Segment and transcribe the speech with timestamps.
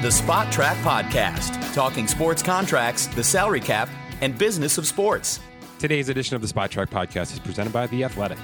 [0.00, 3.86] The Spotrac Podcast, talking sports contracts, the salary cap,
[4.22, 5.40] and business of sports.
[5.78, 8.38] Today's edition of the Spotrac Podcast is presented by The Athletic.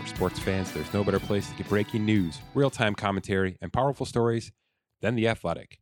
[0.00, 3.70] For sports fans, there's no better place to get breaking news, real time commentary, and
[3.70, 4.50] powerful stories
[5.02, 5.78] than The Athletic.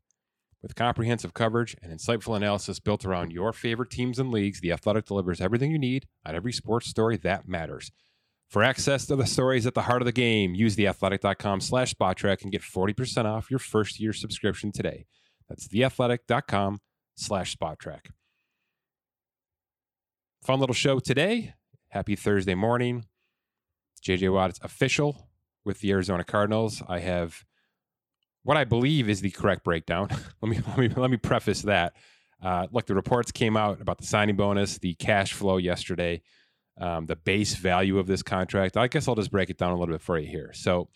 [0.60, 5.04] With comprehensive coverage and insightful analysis built around your favorite teams and leagues, The Athletic
[5.04, 7.92] delivers everything you need on every sports story that matters.
[8.52, 12.42] For access to the stories at the heart of the game, use theathletic.com slash spotrac
[12.42, 15.06] and get 40% off your first year subscription today.
[15.48, 16.80] That's theathletic.com
[17.16, 18.10] slash spotrac.
[20.42, 21.54] Fun little show today.
[21.88, 23.06] Happy Thursday morning.
[24.04, 25.30] JJ Watt official
[25.64, 26.82] with the Arizona Cardinals.
[26.86, 27.46] I have
[28.42, 30.08] what I believe is the correct breakdown.
[30.42, 31.94] let me let me let me preface that.
[32.42, 36.20] Uh, look, the reports came out about the signing bonus, the cash flow yesterday
[36.80, 38.76] um, the base value of this contract.
[38.76, 40.52] I guess I'll just break it down a little bit for you here.
[40.54, 40.88] So,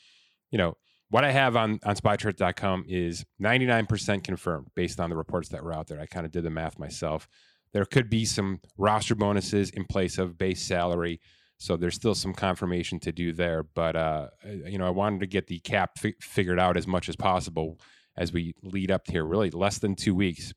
[0.51, 0.77] you know,
[1.09, 5.73] what I have on, on spotrac.com is 99% confirmed based on the reports that were
[5.73, 6.01] out there.
[6.01, 7.29] I kind of did the math myself.
[7.73, 11.21] There could be some roster bonuses in place of base salary.
[11.59, 13.63] So there's still some confirmation to do there.
[13.63, 17.09] But, uh, you know, I wanted to get the cap fi- figured out as much
[17.09, 17.79] as possible
[18.17, 20.53] as we lead up here, really less than two weeks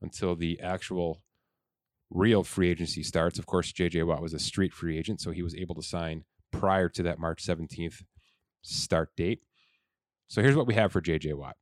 [0.00, 1.22] until the actual
[2.14, 3.38] real free agency starts.
[3.38, 6.24] Of course, JJ Watt was a street free agent, so he was able to sign
[6.50, 8.02] prior to that March 17th
[8.62, 9.40] start date.
[10.28, 11.56] So here's what we have for JJ Watt.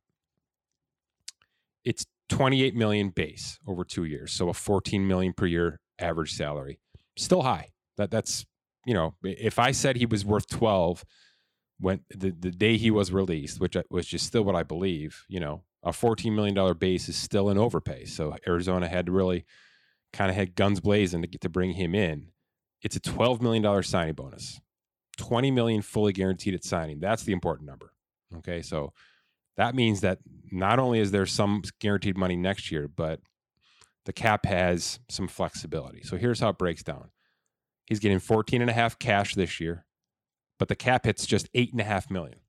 [1.83, 6.79] It's 28 million base over 2 years, so a 14 million per year average salary.
[7.17, 7.69] Still high.
[7.97, 8.45] That that's,
[8.85, 11.03] you know, if I said he was worth 12
[11.79, 15.25] when the the day he was released, which uh, was just still what I believe,
[15.27, 18.05] you know, a 14 million dollar base is still an overpay.
[18.05, 19.45] So Arizona had to really
[20.13, 22.27] kind of had guns blazing to get to bring him in.
[22.81, 24.59] It's a $12 million signing bonus.
[25.17, 26.99] 20 million fully guaranteed at signing.
[26.99, 27.93] That's the important number.
[28.37, 28.61] Okay.
[28.61, 28.93] So
[29.57, 30.19] that means that
[30.51, 33.19] not only is there some guaranteed money next year, but
[34.05, 36.01] the cap has some flexibility.
[36.01, 37.09] So here's how it breaks down.
[37.85, 39.85] He's getting 14 and a half cash this year,
[40.57, 42.39] but the cap hits just eight and a half million.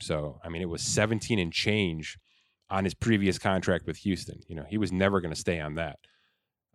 [0.00, 2.18] So, I mean, it was 17 and change
[2.68, 4.40] on his previous contract with Houston.
[4.48, 5.98] You know, he was never going to stay on that.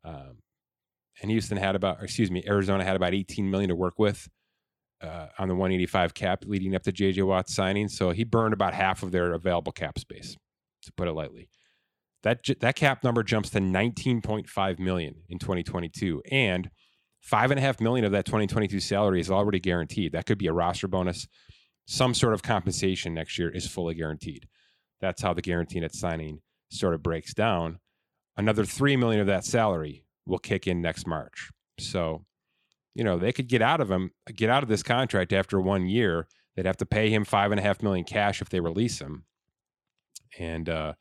[0.08, 0.38] Um,
[1.22, 4.30] and Houston had about, excuse me, Arizona had about 18 million to work with
[5.02, 7.88] uh, on the 185 cap leading up to JJ Watt's signing.
[7.88, 10.36] So he burned about half of their available cap space,
[10.84, 11.50] to put it lightly.
[12.24, 16.70] That that cap number jumps to 19.5 million in 2022, and
[17.22, 20.14] five and a half million of that 2022 salary is already guaranteed.
[20.14, 21.28] That could be a roster bonus.
[21.86, 24.48] Some sort of compensation next year is fully guaranteed.
[25.00, 27.80] That's how the guarantee at signing sort of breaks down
[28.38, 31.52] another 3 million of that salary will kick in next March.
[31.80, 32.26] So,
[32.94, 35.88] you know, they could get out of him, get out of this contract after one
[35.88, 36.28] year.
[36.56, 39.26] They'd have to pay him five and a half million cash if they release him.
[40.40, 40.94] And, uh,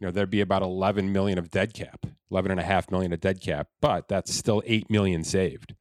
[0.00, 3.12] you know, there'd be about 11 million of dead cap, 11 and a half million
[3.12, 5.74] of dead cap, but that's still 8 million saved.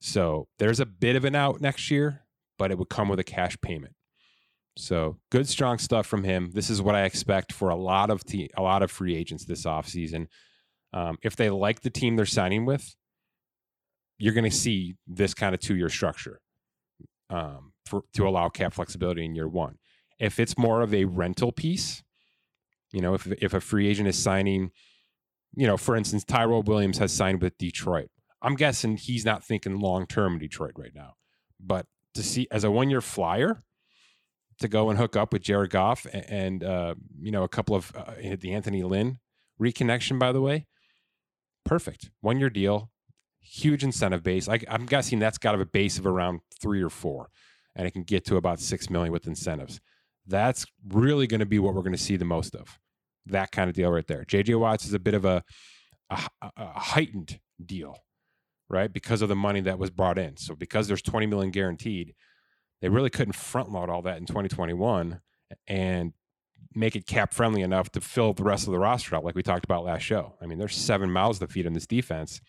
[0.00, 2.22] So there's a bit of an out next year,
[2.56, 3.94] but it would come with a cash payment.
[4.78, 6.52] So good, strong stuff from him.
[6.54, 9.44] This is what I expect for a lot of te- a lot of free agents
[9.44, 10.28] this offseason.
[10.92, 12.94] Um, if they like the team they're signing with,
[14.18, 16.40] you're going to see this kind of two year structure
[17.28, 19.78] um, for, to allow cap flexibility in year one.
[20.20, 22.04] If it's more of a rental piece,
[22.92, 24.70] you know, if if a free agent is signing,
[25.56, 28.10] you know, for instance, Tyrell Williams has signed with Detroit.
[28.42, 31.14] I'm guessing he's not thinking long term in Detroit right now,
[31.58, 33.64] but to see as a one year flyer
[34.60, 37.92] to go and hook up with Jared Goff and, uh, you know a couple of
[37.96, 39.18] uh, the Anthony Lynn
[39.60, 40.18] reconnection.
[40.18, 40.66] By the way,
[41.64, 42.90] perfect one year deal,
[43.40, 44.48] huge incentive base.
[44.48, 47.28] I, I'm guessing that's got a base of around three or four,
[47.76, 49.80] and it can get to about six million with incentives.
[50.26, 52.78] That's really going to be what we're going to see the most of.
[53.26, 54.24] That kind of deal right there.
[54.24, 55.42] JJ Watts is a bit of a,
[56.10, 56.20] a,
[56.56, 57.96] a heightened deal,
[58.68, 58.92] right?
[58.92, 60.36] Because of the money that was brought in.
[60.36, 62.14] So because there's 20 million guaranteed,
[62.80, 65.20] they really couldn't front load all that in 2021
[65.66, 66.12] and
[66.74, 69.42] make it cap friendly enough to fill the rest of the roster out, like we
[69.42, 70.34] talked about last show.
[70.40, 72.40] I mean, there's seven mouths to feed in this defense.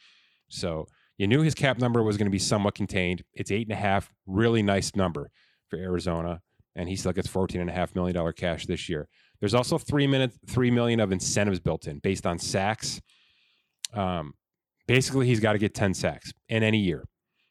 [0.50, 0.88] So
[1.18, 3.24] you knew his cap number was going to be somewhat contained.
[3.34, 5.32] It's eight and a half, really nice number
[5.68, 6.42] for Arizona.
[6.76, 9.10] And he still gets fourteen and a half million dollar cash this year.
[9.40, 13.02] There's also three minute three million of incentives built in based on sacks.
[13.94, 14.34] Um,
[14.88, 17.06] basically, he's got to get 10 sacks in any year.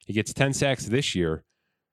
[0.07, 1.45] He gets 10 sacks this year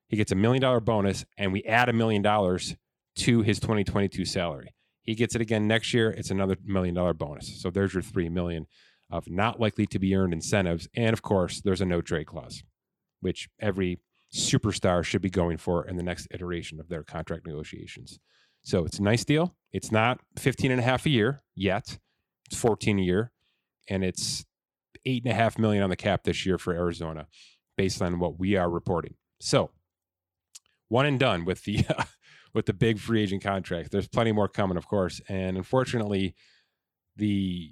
[0.08, 2.76] he gets a million dollar bonus, and we add a million dollars
[3.18, 4.74] to his 2022 salary.
[5.02, 6.10] He gets it again next year.
[6.12, 7.62] It's another million dollar bonus.
[7.62, 8.68] So there's your three million
[9.10, 12.64] of not likely to be earned incentives, and of course, there's a no trade clause,
[13.22, 14.00] which every
[14.34, 18.20] superstar should be going for in the next iteration of their contract negotiations.
[18.64, 19.56] So it's a nice deal.
[19.72, 22.00] It's not 15 and a half a year yet.
[22.48, 23.32] It's 14 a year.
[23.88, 24.44] And it's
[25.06, 27.28] eight and a half million on the cap this year for Arizona,
[27.78, 29.14] based on what we are reporting.
[29.40, 29.70] So
[30.88, 32.04] one and done with the uh,
[32.54, 33.92] with the big free agent contract.
[33.92, 35.22] There's plenty more coming, of course.
[35.28, 36.36] And unfortunately,
[37.16, 37.72] the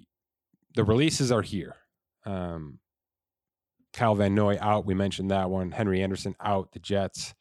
[0.76, 1.76] the releases are here.
[2.26, 2.80] Um,
[3.94, 4.86] Kyle Van Noy out.
[4.86, 5.72] We mentioned that one.
[5.72, 6.72] Henry Anderson out.
[6.72, 7.34] The Jets.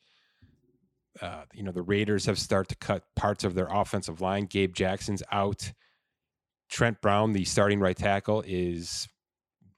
[1.20, 4.46] Uh, you know the Raiders have started to cut parts of their offensive line.
[4.46, 5.72] Gabe Jackson's out.
[6.70, 9.06] Trent Brown, the starting right tackle, is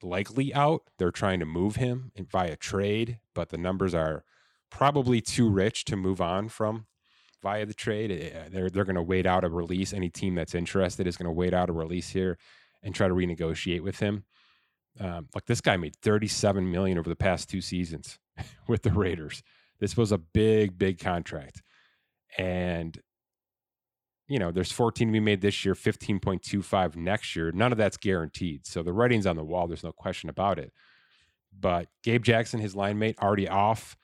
[0.01, 0.83] likely out.
[0.99, 4.25] They're trying to move him via trade, but the numbers are
[4.77, 6.87] probably too rich to move on from
[7.43, 8.11] via the trade.
[8.11, 9.93] Eh, they're they're going to wait out a release.
[9.93, 12.39] Any team that's interested is going to wait out a release here
[12.83, 14.25] and try to renegotiate with him.
[14.99, 18.19] Um, like this guy made 37 million over the past two seasons
[18.69, 19.43] with the Raiders.
[19.79, 21.63] This was a big, big contract.
[22.37, 22.99] And
[24.27, 27.53] you know, there's 14 to be made this year, 15.25 next year.
[27.53, 28.67] None of that's guaranteed.
[28.67, 29.69] So the writing's on the wall.
[29.69, 30.73] There's no question about it.
[31.59, 33.97] But Gabe Jackson, his line mate, already off.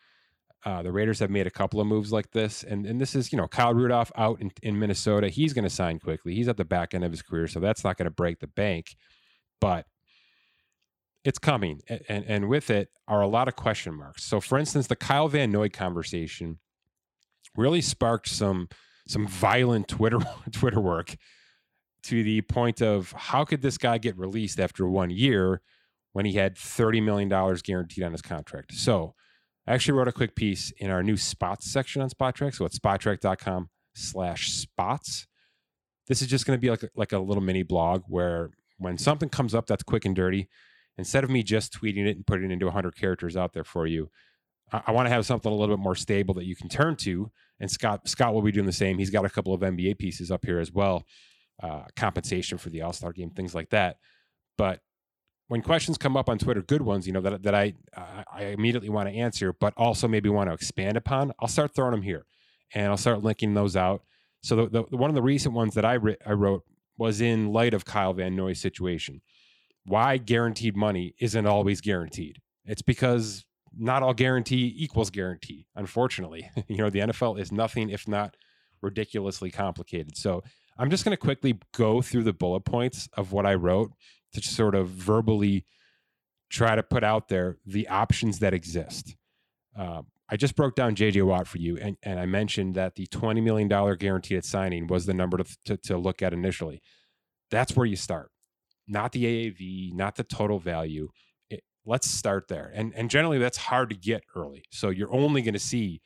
[0.64, 3.32] Uh, the Raiders have made a couple of moves like this, and and this is
[3.32, 5.28] you know Kyle Rudolph out in, in Minnesota.
[5.28, 6.34] He's going to sign quickly.
[6.34, 8.46] He's at the back end of his career, so that's not going to break the
[8.46, 8.96] bank.
[9.60, 9.86] But
[11.24, 14.24] it's coming, and, and and with it are a lot of question marks.
[14.24, 16.58] So, for instance, the Kyle Van Noy conversation
[17.56, 18.68] really sparked some
[19.06, 20.18] some violent Twitter
[20.52, 21.16] Twitter work
[22.02, 25.62] to the point of how could this guy get released after one year
[26.12, 28.74] when he had thirty million dollars guaranteed on his contract?
[28.74, 29.14] So
[29.66, 32.54] I actually wrote a quick piece in our new spots section on Spotrac.
[32.54, 35.26] So it's spotrac.com slash spots.
[36.08, 38.98] This is just going to be like a, like a little mini blog where when
[38.98, 40.48] something comes up that's quick and dirty,
[40.98, 43.86] instead of me just tweeting it and putting it into 100 characters out there for
[43.86, 44.10] you,
[44.72, 46.96] I, I want to have something a little bit more stable that you can turn
[46.96, 47.30] to.
[47.60, 48.98] And Scott Scott will be doing the same.
[48.98, 51.04] He's got a couple of NBA pieces up here as well,
[51.62, 53.98] uh, compensation for the All Star game, things like that.
[54.56, 54.80] But
[55.50, 57.74] when questions come up on Twitter, good ones, you know that that I
[58.32, 61.90] I immediately want to answer, but also maybe want to expand upon, I'll start throwing
[61.90, 62.24] them here,
[62.72, 64.04] and I'll start linking those out.
[64.44, 66.62] So the, the one of the recent ones that I I wrote
[66.96, 69.22] was in light of Kyle Van Noy's situation.
[69.84, 72.36] Why guaranteed money isn't always guaranteed?
[72.64, 73.44] It's because
[73.76, 75.66] not all guarantee equals guarantee.
[75.74, 78.36] Unfortunately, you know the NFL is nothing if not
[78.82, 80.16] ridiculously complicated.
[80.16, 80.44] So
[80.78, 83.90] I'm just going to quickly go through the bullet points of what I wrote
[84.32, 85.64] to sort of verbally
[86.50, 89.16] try to put out there the options that exist.
[89.78, 93.06] Uh, I just broke down JJ Watt for you, and, and I mentioned that the
[93.06, 96.82] $20 million guaranteed at signing was the number to, to, to look at initially.
[97.50, 98.30] That's where you start,
[98.86, 101.08] not the AAV, not the total value.
[101.48, 102.70] It, let's start there.
[102.74, 104.64] And, and generally, that's hard to get early.
[104.70, 106.00] So you're only going to see,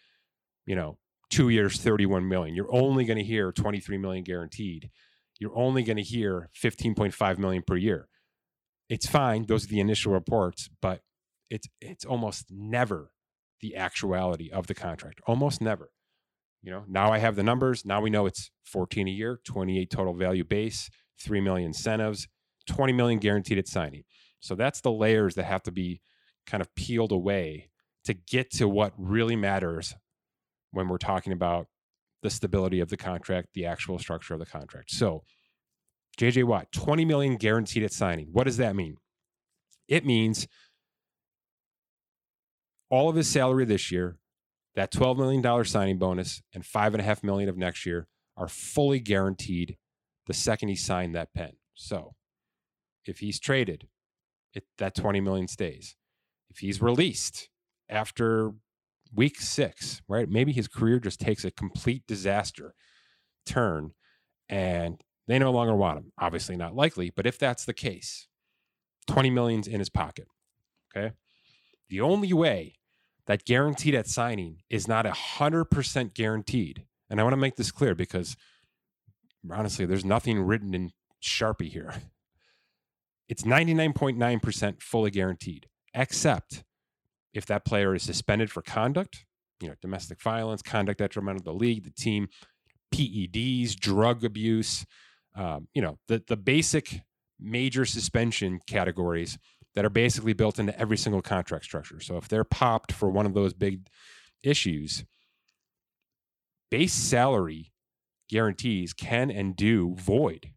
[0.66, 0.96] you know,
[1.28, 2.54] two years, 31 million.
[2.54, 4.90] You're only going to hear 23 million guaranteed.
[5.38, 8.08] You're only going to hear 15.5 million per year
[8.88, 9.46] it's fine.
[9.46, 11.00] Those are the initial reports, but
[11.50, 13.10] it's it's almost never
[13.60, 15.20] the actuality of the contract.
[15.26, 15.90] Almost never.
[16.62, 17.84] You know, now I have the numbers.
[17.84, 20.88] Now we know it's 14 a year, 28 total value base,
[21.22, 22.26] 3 million incentives,
[22.66, 24.04] 20 million guaranteed at signing.
[24.40, 26.00] So that's the layers that have to be
[26.46, 27.70] kind of peeled away
[28.04, 29.94] to get to what really matters
[30.70, 31.66] when we're talking about
[32.22, 34.90] the stability of the contract, the actual structure of the contract.
[34.90, 35.24] So
[36.14, 38.28] JJ Watt, 20 million guaranteed at signing.
[38.32, 38.96] What does that mean?
[39.88, 40.46] It means
[42.90, 44.18] all of his salary this year,
[44.74, 48.06] that $12 million signing bonus, and five and a half million of next year
[48.36, 49.76] are fully guaranteed
[50.26, 51.52] the second he signed that pen.
[51.74, 52.14] So
[53.04, 53.88] if he's traded,
[54.52, 55.96] it, that 20 million stays.
[56.50, 57.48] If he's released
[57.88, 58.52] after
[59.14, 60.28] week six, right?
[60.28, 62.74] Maybe his career just takes a complete disaster
[63.46, 63.92] turn
[64.48, 66.12] and they no longer want him.
[66.18, 68.28] Obviously not likely, but if that's the case,
[69.08, 70.28] 20 million's in his pocket.
[70.94, 71.12] Okay.
[71.88, 72.76] The only way
[73.26, 76.84] that guaranteed at signing is not a hundred percent guaranteed.
[77.08, 78.36] And I want to make this clear because
[79.50, 80.90] honestly, there's nothing written in
[81.22, 81.94] Sharpie here.
[83.26, 86.62] It's 99.9% fully guaranteed, except
[87.32, 89.24] if that player is suspended for conduct,
[89.62, 92.28] you know, domestic violence, conduct detrimental to the league, the team,
[92.94, 94.84] PEDs, drug abuse,
[95.34, 97.02] um, you know, the the basic
[97.40, 99.38] major suspension categories
[99.74, 102.00] that are basically built into every single contract structure.
[102.00, 103.88] So if they're popped for one of those big
[104.42, 105.04] issues,
[106.70, 107.72] base salary
[108.28, 110.52] guarantees can and do void.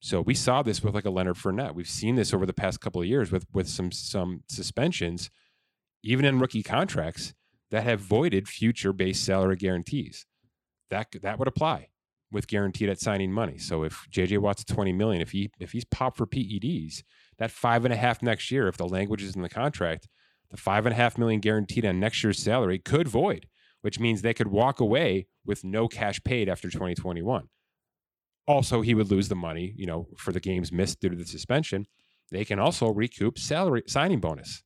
[0.00, 1.74] So we saw this with like a Leonard Fournette.
[1.74, 5.30] We've seen this over the past couple of years with with some some suspensions,
[6.02, 7.34] even in rookie contracts
[7.70, 10.26] that have voided future base salary guarantees.
[10.90, 11.88] That that would apply.
[12.30, 13.58] With guaranteed at signing money.
[13.58, 17.02] So if JJ Watt's 20 million, if he if he's popped for PEDs,
[17.38, 20.08] that five and a half next year, if the language is in the contract,
[20.50, 23.46] the five and a half million guaranteed on next year's salary could void,
[23.82, 27.48] which means they could walk away with no cash paid after 2021.
[28.46, 31.26] Also, he would lose the money, you know, for the games missed due to the
[31.26, 31.86] suspension.
[32.30, 34.62] They can also recoup salary signing bonus.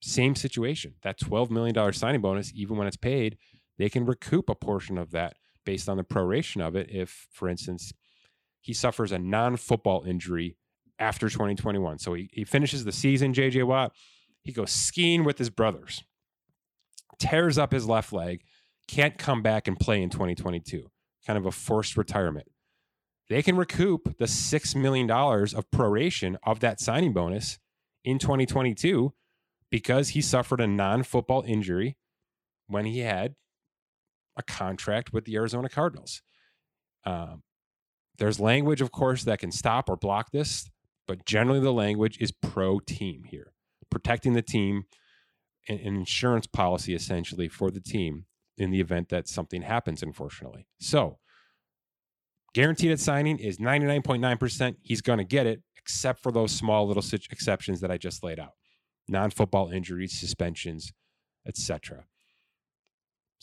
[0.00, 0.94] Same situation.
[1.02, 3.38] That $12 million signing bonus, even when it's paid,
[3.78, 6.88] they can recoup a portion of that based on the proration of it.
[6.90, 7.92] If, for instance,
[8.60, 10.56] he suffers a non football injury
[10.98, 11.98] after 2021.
[11.98, 13.92] So he, he finishes the season, JJ Watt.
[14.42, 16.04] He goes skiing with his brothers,
[17.18, 18.42] tears up his left leg,
[18.88, 20.90] can't come back and play in 2022.
[21.26, 22.46] Kind of a forced retirement.
[23.30, 27.58] They can recoup the $6 million of proration of that signing bonus
[28.04, 29.14] in 2022
[29.70, 31.96] because he suffered a non football injury
[32.66, 33.34] when he had
[34.36, 36.22] a contract with the Arizona Cardinals.
[37.04, 37.42] Um,
[38.18, 40.70] there's language, of course, that can stop or block this,
[41.06, 43.52] but generally the language is pro team here,
[43.90, 44.84] protecting the team,
[45.68, 48.26] an insurance policy essentially for the team
[48.56, 50.66] in the event that something happens, unfortunately.
[50.78, 51.18] So,
[52.54, 54.76] guaranteed at signing is 99.9%.
[54.82, 58.38] He's going to get it, except for those small little exceptions that I just laid
[58.38, 58.52] out
[59.08, 60.92] non football injuries, suspensions,
[61.46, 62.04] etc.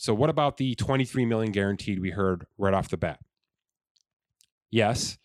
[0.02, 3.20] So, what about the 23 million guaranteed we heard right off the bat?
[4.68, 5.16] Yes,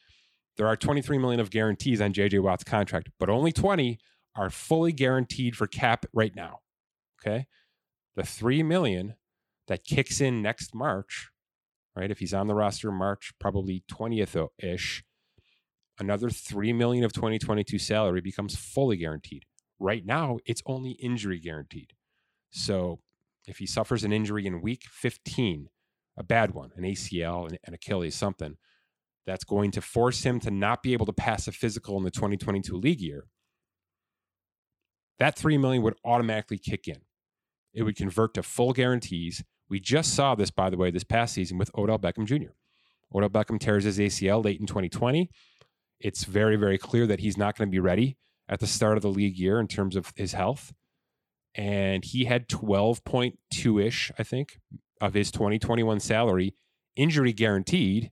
[0.55, 3.97] there are 23 million of guarantees on JJ Watt's contract, but only 20
[4.35, 6.59] are fully guaranteed for cap right now.
[7.19, 7.47] Okay.
[8.15, 9.15] The 3 million
[9.67, 11.31] that kicks in next March,
[11.95, 12.11] right?
[12.11, 15.03] If he's on the roster March, probably 20th ish,
[15.99, 19.45] another 3 million of 2022 salary becomes fully guaranteed.
[19.79, 21.93] Right now, it's only injury guaranteed.
[22.51, 22.99] So
[23.47, 25.69] if he suffers an injury in week 15,
[26.17, 28.57] a bad one, an ACL, an, an Achilles, something,
[29.25, 32.11] that's going to force him to not be able to pass a physical in the
[32.11, 33.25] 2022 league year,
[35.19, 36.97] that 3 million would automatically kick in.
[37.73, 39.43] It would convert to full guarantees.
[39.69, 42.53] We just saw this, by the way, this past season with Odell Beckham Jr.
[43.13, 45.29] Odell Beckham tears his ACL late in 2020.
[45.99, 48.17] It's very, very clear that he's not going to be ready
[48.49, 50.73] at the start of the league year in terms of his health
[51.57, 54.59] and he had 12.2 ish, I think,
[55.01, 56.55] of his 2021 salary
[56.95, 58.11] injury guaranteed.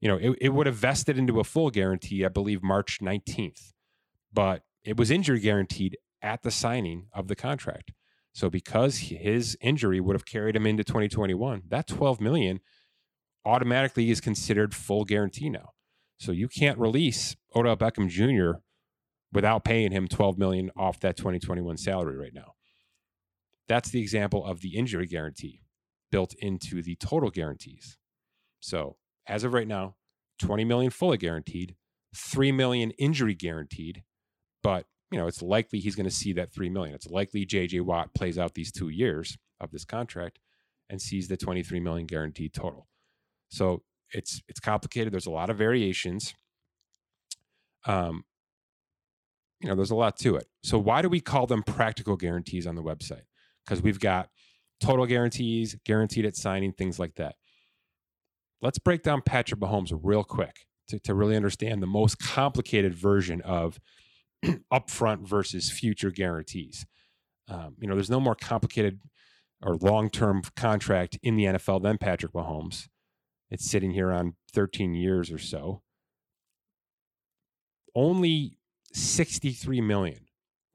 [0.00, 3.72] You know, it, it would have vested into a full guarantee, I believe, March 19th,
[4.32, 7.92] but it was injury guaranteed at the signing of the contract.
[8.32, 12.60] So because his injury would have carried him into 2021, that 12 million
[13.44, 15.70] automatically is considered full guarantee now.
[16.18, 18.60] So you can't release Odell Beckham Jr
[19.34, 22.54] without paying him 12 million off that 2021 salary right now.
[23.68, 25.62] That's the example of the injury guarantee
[26.10, 27.98] built into the total guarantees.
[28.60, 29.96] So, as of right now,
[30.40, 31.74] 20 million fully guaranteed,
[32.14, 34.04] 3 million injury guaranteed,
[34.62, 36.94] but you know, it's likely he's going to see that 3 million.
[36.94, 40.38] It's likely JJ Watt plays out these 2 years of this contract
[40.88, 42.86] and sees the 23 million guaranteed total.
[43.48, 45.12] So, it's it's complicated.
[45.12, 46.34] There's a lot of variations.
[47.86, 48.24] Um,
[49.60, 50.46] you know, there's a lot to it.
[50.62, 53.22] So why do we call them practical guarantees on the website?
[53.64, 54.28] Because we've got
[54.80, 57.36] total guarantees, guaranteed at signing, things like that.
[58.60, 63.40] Let's break down Patrick Mahomes real quick to, to really understand the most complicated version
[63.42, 63.80] of
[64.72, 66.86] upfront versus future guarantees.
[67.48, 69.00] Um, you know, there's no more complicated
[69.62, 72.88] or long-term contract in the NFL than Patrick Mahomes.
[73.50, 75.82] It's sitting here on 13 years or so.
[77.94, 78.58] Only
[78.94, 80.20] 63 million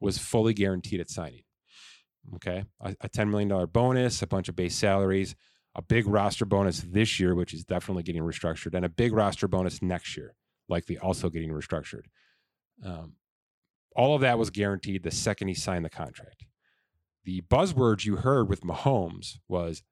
[0.00, 1.42] was fully guaranteed at signing.
[2.34, 2.64] Okay.
[2.80, 5.34] A, a $10 million bonus, a bunch of base salaries,
[5.74, 9.48] a big roster bonus this year, which is definitely getting restructured, and a big roster
[9.48, 10.34] bonus next year,
[10.68, 12.04] likely also getting restructured.
[12.84, 13.14] Um,
[13.96, 16.44] all of that was guaranteed the second he signed the contract.
[17.24, 19.82] The buzzwords you heard with Mahomes was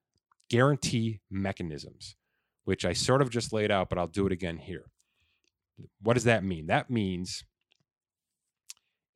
[0.49, 2.15] guarantee mechanisms,
[2.63, 4.85] which I sort of just laid out, but I'll do it again here.
[6.01, 6.67] What does that mean?
[6.67, 7.43] That means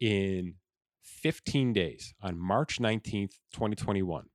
[0.04, 0.56] in
[1.02, 4.26] 15 days on March 19th, 2021.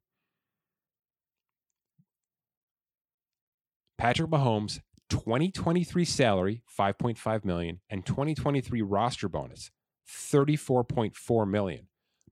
[3.98, 9.70] Patrick Mahomes 2023 salary 5.5 million and 2023 roster bonus
[10.08, 11.88] 34.4 million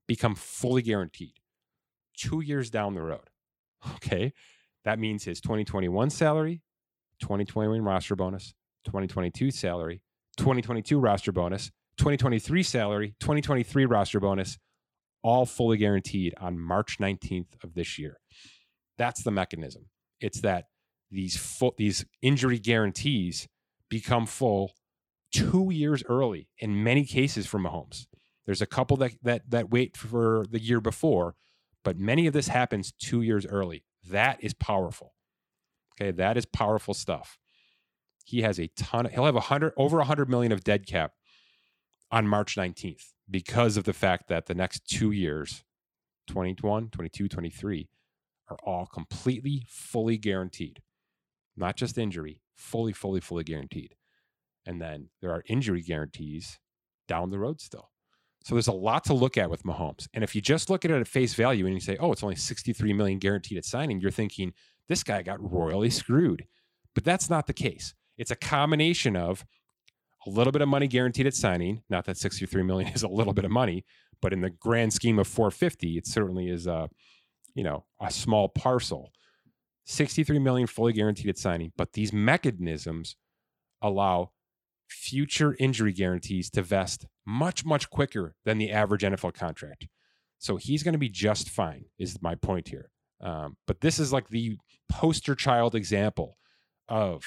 [0.07, 1.33] become fully guaranteed
[2.17, 3.29] 2 years down the road.
[3.97, 4.33] Okay?
[4.83, 6.63] That means his 2021 salary,
[7.21, 10.01] 2021 roster bonus, 2022 salary,
[10.37, 14.57] 2022 roster bonus, 2023 salary, 2023 roster bonus,
[15.23, 18.19] all fully guaranteed on March 19th of this year.
[18.97, 19.85] That's the mechanism.
[20.19, 20.65] It's that
[21.11, 23.47] these full these injury guarantees
[23.89, 24.73] become full
[25.31, 28.07] two years early in many cases for Mahomes.
[28.45, 31.35] There's a couple that that that wait for the year before,
[31.83, 33.83] but many of this happens two years early.
[34.09, 35.13] That is powerful.
[35.99, 37.37] Okay, that is powerful stuff.
[38.25, 39.05] He has a ton.
[39.05, 41.13] Of, he'll have a hundred over a hundred million of dead cap
[42.11, 45.63] on March 19th because of the fact that the next two years,
[46.27, 47.89] 21, 22, 23,
[48.49, 50.81] are all completely fully guaranteed.
[51.55, 53.95] Not just injury, fully, fully, fully guaranteed.
[54.65, 56.59] And then there are injury guarantees
[57.07, 57.89] down the road still.
[58.43, 60.07] So there's a lot to look at with Mahomes.
[60.13, 62.23] And if you just look at it at face value and you say, oh, it's
[62.23, 64.53] only 63 million guaranteed at signing, you're thinking,
[64.87, 66.45] this guy got royally screwed.
[66.95, 67.93] But that's not the case.
[68.17, 69.45] It's a combination of
[70.25, 71.83] a little bit of money guaranteed at signing.
[71.89, 73.85] Not that 63 million is a little bit of money,
[74.21, 76.89] but in the grand scheme of 450, it certainly is a,
[77.53, 79.11] you know, a small parcel.
[79.85, 83.15] 63 million fully guaranteed at signing, but these mechanisms
[83.81, 84.31] allow
[84.89, 89.87] future injury guarantees to vest much, much quicker than the average NFL contract.
[90.39, 92.89] So he's going to be just fine, is my point here.
[93.21, 94.57] Um, but this is like the
[94.89, 96.37] poster child example
[96.87, 97.23] of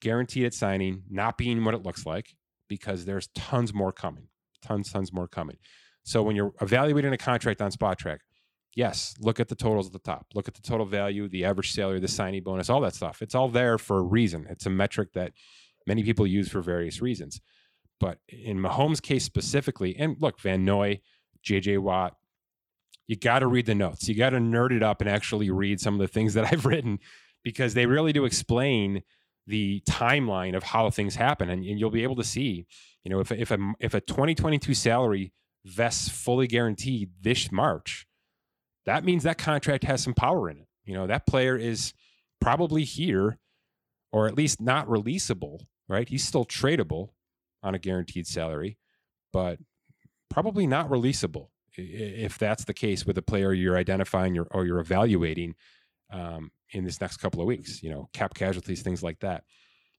[0.00, 2.34] guaranteed at signing not being what it looks like
[2.68, 4.28] because there's tons more coming,
[4.62, 5.56] tons, tons more coming.
[6.04, 8.18] So when you're evaluating a contract on Spotrac,
[8.74, 10.26] yes, look at the totals at the top.
[10.34, 13.22] Look at the total value, the average salary, the signing bonus, all that stuff.
[13.22, 14.46] It's all there for a reason.
[14.48, 15.32] It's a metric that
[15.86, 17.40] many people use for various reasons.
[18.00, 21.00] But in Mahomes' case specifically, and look, Van Noy,
[21.44, 22.14] JJ Watt,
[23.06, 24.08] you got to read the notes.
[24.08, 26.66] You got to nerd it up and actually read some of the things that I've
[26.66, 27.00] written
[27.42, 29.02] because they really do explain
[29.48, 31.48] the timeline of how things happen.
[31.48, 32.66] And, and you'll be able to see,
[33.02, 35.32] you know, if, if, a, if a 2022 salary
[35.64, 38.06] vests fully guaranteed this March,
[38.84, 40.68] that means that contract has some power in it.
[40.84, 41.94] You know, that player is
[42.40, 43.38] probably here
[44.12, 46.08] or at least not releasable, right?
[46.08, 47.10] He's still tradable
[47.62, 48.78] on a guaranteed salary,
[49.32, 49.58] but
[50.30, 55.54] probably not releasable if that's the case with a player you're identifying or you're evaluating
[56.10, 57.82] um, in this next couple of weeks.
[57.82, 59.44] You know, cap casualties, things like that.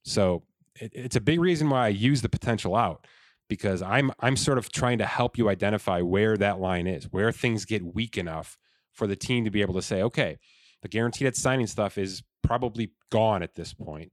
[0.03, 0.43] So
[0.75, 3.05] it, it's a big reason why I use the potential out
[3.49, 7.31] because I'm I'm sort of trying to help you identify where that line is, where
[7.31, 8.57] things get weak enough
[8.93, 10.37] for the team to be able to say, okay,
[10.81, 14.11] the guaranteed at signing stuff is probably gone at this point.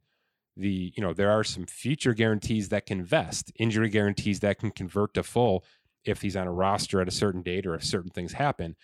[0.57, 4.71] The you know there are some future guarantees that can vest, injury guarantees that can
[4.71, 5.64] convert to full
[6.05, 8.77] if he's on a roster at a certain date or if certain things happen.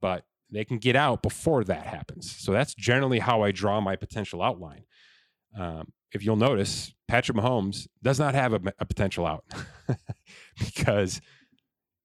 [0.00, 2.30] But they can get out before that happens.
[2.38, 4.84] So that's generally how I draw my potential outline.
[5.58, 9.44] Um, if you'll notice, Patrick Mahomes does not have a, a potential out
[10.58, 11.20] because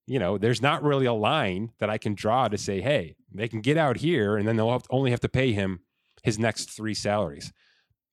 [0.05, 3.47] you know there's not really a line that I can draw to say, hey, they
[3.47, 5.81] can get out here, and then they'll have to, only have to pay him
[6.23, 7.51] his next three salaries.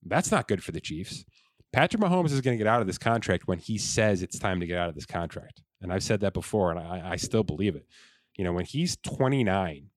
[0.04, 1.24] That's not good for the Chiefs.
[1.72, 4.60] Patrick Mahomes is going to get out of this contract when he says it's time
[4.60, 5.62] to get out of this contract.
[5.80, 7.86] And I've said that before, and I, I still believe it.
[8.36, 9.90] You know, when he's 29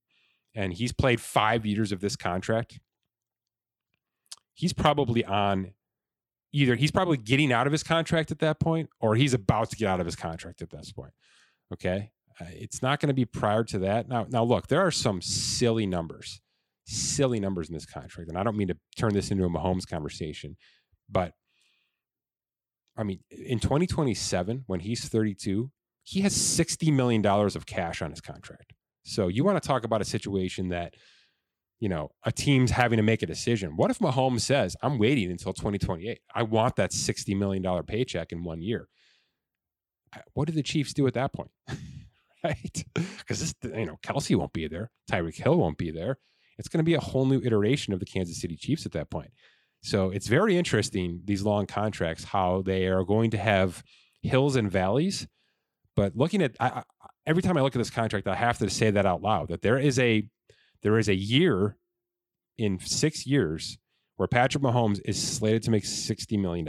[0.58, 2.80] and he's played five years of this contract,
[4.56, 5.72] he's probably on
[6.52, 9.76] either he's probably getting out of his contract at that point or he's about to
[9.76, 11.12] get out of his contract at this point.
[11.72, 12.12] Okay.
[12.42, 14.10] Uh, it's not going to be prior to that.
[14.10, 16.42] Now, now look, there are some silly numbers,
[16.86, 18.30] silly numbers in this contract.
[18.30, 20.58] And I don't mean to turn this into a Mahomes conversation,
[21.08, 21.34] but
[22.98, 25.70] I mean, in 2027, when he's 32,
[26.02, 28.74] he has $60 million of cash on his contract.
[29.08, 30.96] So you want to talk about a situation that,
[31.80, 33.78] you know, a team's having to make a decision.
[33.78, 36.20] What if Mahomes says, I'm waiting until 2028?
[36.36, 38.88] I want that $60 million paycheck in one year.
[40.34, 41.52] What do the Chiefs do at that point?
[42.44, 42.86] right?
[42.94, 44.92] Because this, you know, Kelce won't be there.
[45.10, 46.18] Tyreek Hill won't be there.
[46.58, 49.10] It's going to be a whole new iteration of the Kansas City Chiefs at that
[49.10, 49.32] point.
[49.84, 53.84] So it's very interesting, these long contracts, how they are going to have
[54.22, 55.28] hills and valleys.
[55.98, 56.84] But looking at I,
[57.26, 59.64] every time I look at this contract, I have to say that out loud that
[59.64, 60.30] there is a
[60.84, 61.76] there is a year
[62.58, 63.80] in six years
[64.16, 66.68] where Patrick Mahomes is slated to make $60 million.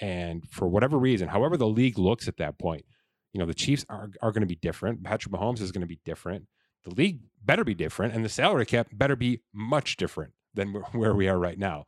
[0.00, 2.84] And for whatever reason, however the league looks at that point,
[3.32, 5.04] you know, the Chiefs are, are going to be different.
[5.04, 6.46] Patrick Mahomes is going to be different.
[6.84, 8.14] The league better be different.
[8.14, 11.84] And the salary cap better be much different than where we are right now.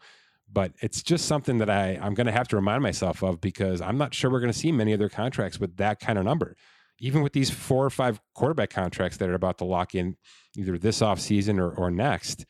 [0.55, 3.81] But it's just something that I, I'm going to have to remind myself of because
[3.81, 6.57] I'm not sure we're going to see many other contracts with that kind of number.
[7.01, 10.17] Even with these four or five quarterback contracts that are about to lock in
[10.57, 12.47] either this offseason or, or next,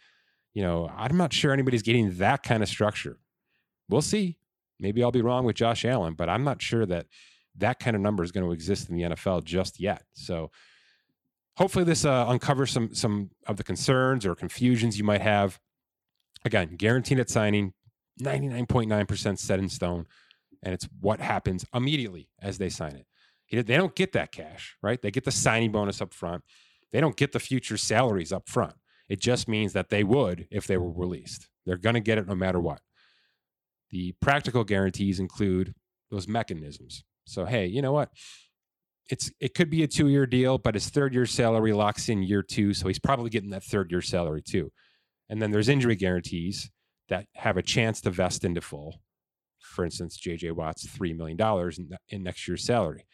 [0.53, 3.19] you know, I'm not sure anybody's getting that kind of structure.
[3.88, 4.38] We'll see.
[4.79, 7.07] Maybe I'll be wrong with Josh Allen, but I'm not sure that
[7.57, 10.03] that kind of number is going to exist in the NFL just yet.
[10.12, 10.51] So
[11.57, 15.59] hopefully this uh, uncovers some some of the concerns or confusions you might have
[16.45, 17.73] Again, guaranteed at signing,
[18.20, 20.07] 99.9% set in stone.
[20.62, 23.66] And it's what happens immediately as they sign it.
[23.66, 25.00] They don't get that cash, right?
[25.00, 26.42] They get the signing bonus up front.
[26.92, 28.74] They don't get the future salaries up front.
[29.09, 31.48] It just means that they would if they were released.
[31.66, 32.81] They're going to get it no matter what.
[33.90, 35.74] The practical guarantees include
[36.11, 37.05] those mechanisms.
[37.27, 38.11] So, hey, you know what?
[39.11, 42.22] It's it could be a two year deal, but his third year salary locks in
[42.22, 44.72] year two, so he's probably getting that third year salary too.
[45.29, 46.70] And then there's injury guarantees
[47.09, 49.01] that have a chance to vest into full.
[49.59, 53.07] For instance, JJ Watt's three million dollars in, in next year's salary.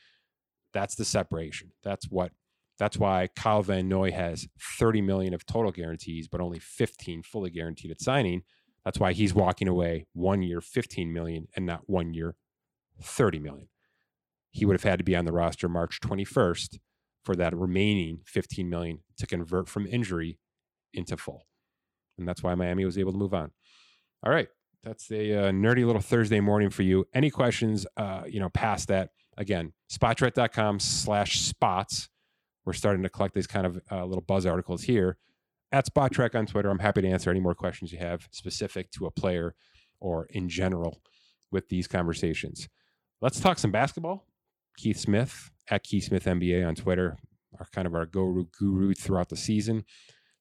[0.73, 1.73] That's the separation.
[1.83, 2.33] That's what
[2.79, 4.49] that's why Kyle Van Noy has
[4.79, 8.43] 30 million of total guarantees, but only 15 fully guaranteed at signing.
[8.87, 12.37] That's why he's walking away one year, 15 million, and not one year,
[13.03, 13.69] 30 million.
[14.51, 16.79] He would have had to be on the roster March 21st
[17.23, 20.39] for that remaining 15 million to convert from injury
[20.95, 21.47] into full.
[22.19, 23.51] And that's why Miami was able to move on.
[24.25, 24.49] All right.
[24.83, 27.07] That's a uh, nerdy little Thursday morning for you.
[27.13, 32.09] Any questions, uh, you know, past that, again, spotrac.com slash spots.
[32.65, 35.19] We're starting to collect these kind of uh, little buzz articles here
[35.73, 36.71] at Spotrac on Twitter.
[36.71, 39.55] I'm happy to answer any more questions you have specific to a player
[40.01, 41.01] or in general
[41.51, 42.69] with these conversations.
[43.21, 44.27] Let's talk some basketball.
[44.77, 47.17] Keith Smith at Keith Smith NBA on Twitter
[47.59, 49.85] are kind of our guru guru throughout the season.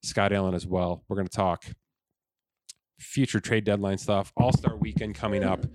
[0.02, 1.04] Scott Allen as well.
[1.08, 1.65] We're going to talk
[3.00, 5.66] future trade deadline stuff, All Star Weekend coming up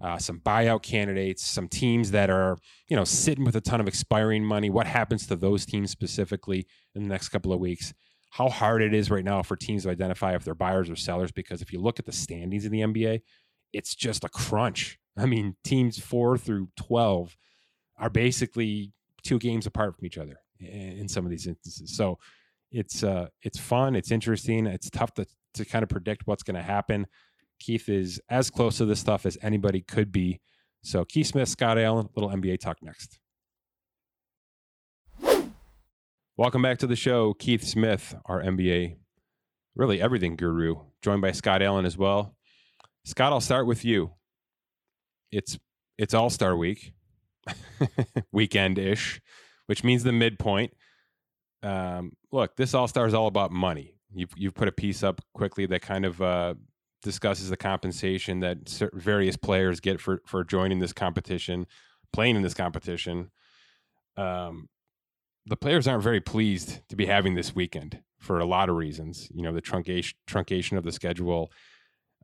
[0.00, 2.56] uh, some buyout candidates, some teams that are,
[2.88, 4.70] you know, sitting with a ton of expiring money.
[4.70, 7.92] What happens to those teams specifically in the next couple of weeks?
[8.30, 11.32] How hard it is right now for teams to identify if they're buyers or sellers.
[11.32, 13.20] Because if you look at the standings in the NBA,
[13.72, 14.98] it's just a crunch.
[15.18, 17.36] I mean, teams four through 12
[17.98, 21.94] are basically two games apart from each other in some of these instances.
[21.94, 22.18] So
[22.70, 26.56] it's uh, it's fun, it's interesting, it's tough to to kind of predict what's going
[26.56, 27.06] to happen.
[27.58, 30.40] Keith is as close to this stuff as anybody could be.
[30.82, 33.18] So Keith Smith, Scott Allen, little NBA talk next.
[36.36, 38.96] Welcome back to the show, Keith Smith, our NBA,
[39.74, 42.34] really everything guru, joined by Scott Allen as well.
[43.04, 44.12] Scott, I'll start with you.
[45.30, 45.58] It's
[45.98, 46.94] it's All Star Week,
[48.32, 49.20] weekend ish,
[49.66, 50.72] which means the midpoint.
[51.62, 53.99] Um, look, this All Star is all about money.
[54.12, 56.54] You've you've put a piece up quickly that kind of uh,
[57.02, 61.66] discusses the compensation that various players get for for joining this competition,
[62.12, 63.30] playing in this competition.
[64.16, 64.68] Um,
[65.46, 69.28] the players aren't very pleased to be having this weekend for a lot of reasons.
[69.34, 71.50] You know, the truncation truncation of the schedule,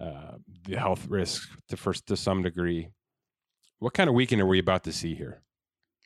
[0.00, 2.88] uh, the health risk to first to some degree.
[3.78, 5.42] What kind of weekend are we about to see here?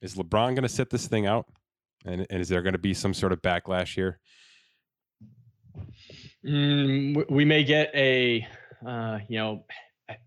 [0.03, 1.47] Is LeBron going to sit this thing out,
[2.05, 4.19] and, and is there going to be some sort of backlash here?
[6.45, 8.47] Mm, we may get a
[8.87, 9.65] uh, you know,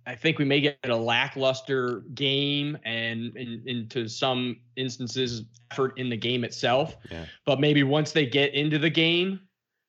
[0.06, 6.10] I, think we may get a lackluster game and in, into some instances effort in
[6.10, 6.96] the game itself.
[7.12, 7.26] Yeah.
[7.46, 9.42] But maybe once they get into the game,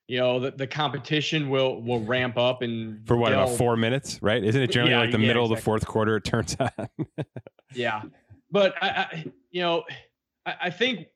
[0.07, 4.21] you know, the, the competition will will ramp up and for what about four minutes,
[4.21, 4.43] right?
[4.43, 5.55] Isn't it generally yeah, like the yeah, middle exactly.
[5.55, 6.89] of the fourth quarter it turns on?
[7.73, 8.03] yeah,
[8.51, 9.83] but I, I you know,
[10.45, 11.07] I, I think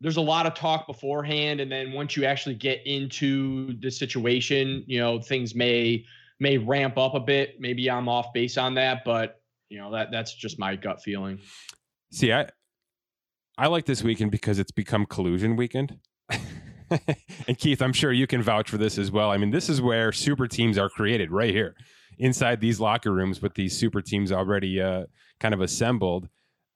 [0.00, 4.82] there's a lot of talk beforehand, and then once you actually get into the situation,
[4.86, 6.04] you know, things may
[6.38, 7.60] may ramp up a bit.
[7.60, 11.38] Maybe I'm off base on that, but you know that that's just my gut feeling.
[12.12, 12.48] See, I
[13.58, 15.98] I like this weekend because it's become collusion weekend.
[16.90, 19.30] and Keith, I'm sure you can vouch for this as well.
[19.30, 21.76] I mean, this is where super teams are created right here
[22.18, 25.04] inside these locker rooms with these super teams already uh,
[25.40, 26.28] kind of assembled.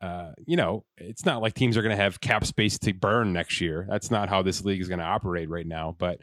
[0.05, 3.33] Uh, you know, it's not like teams are going to have cap space to burn
[3.33, 3.87] next year.
[3.89, 5.97] That's not how this league is going to operate right now.
[5.99, 6.21] But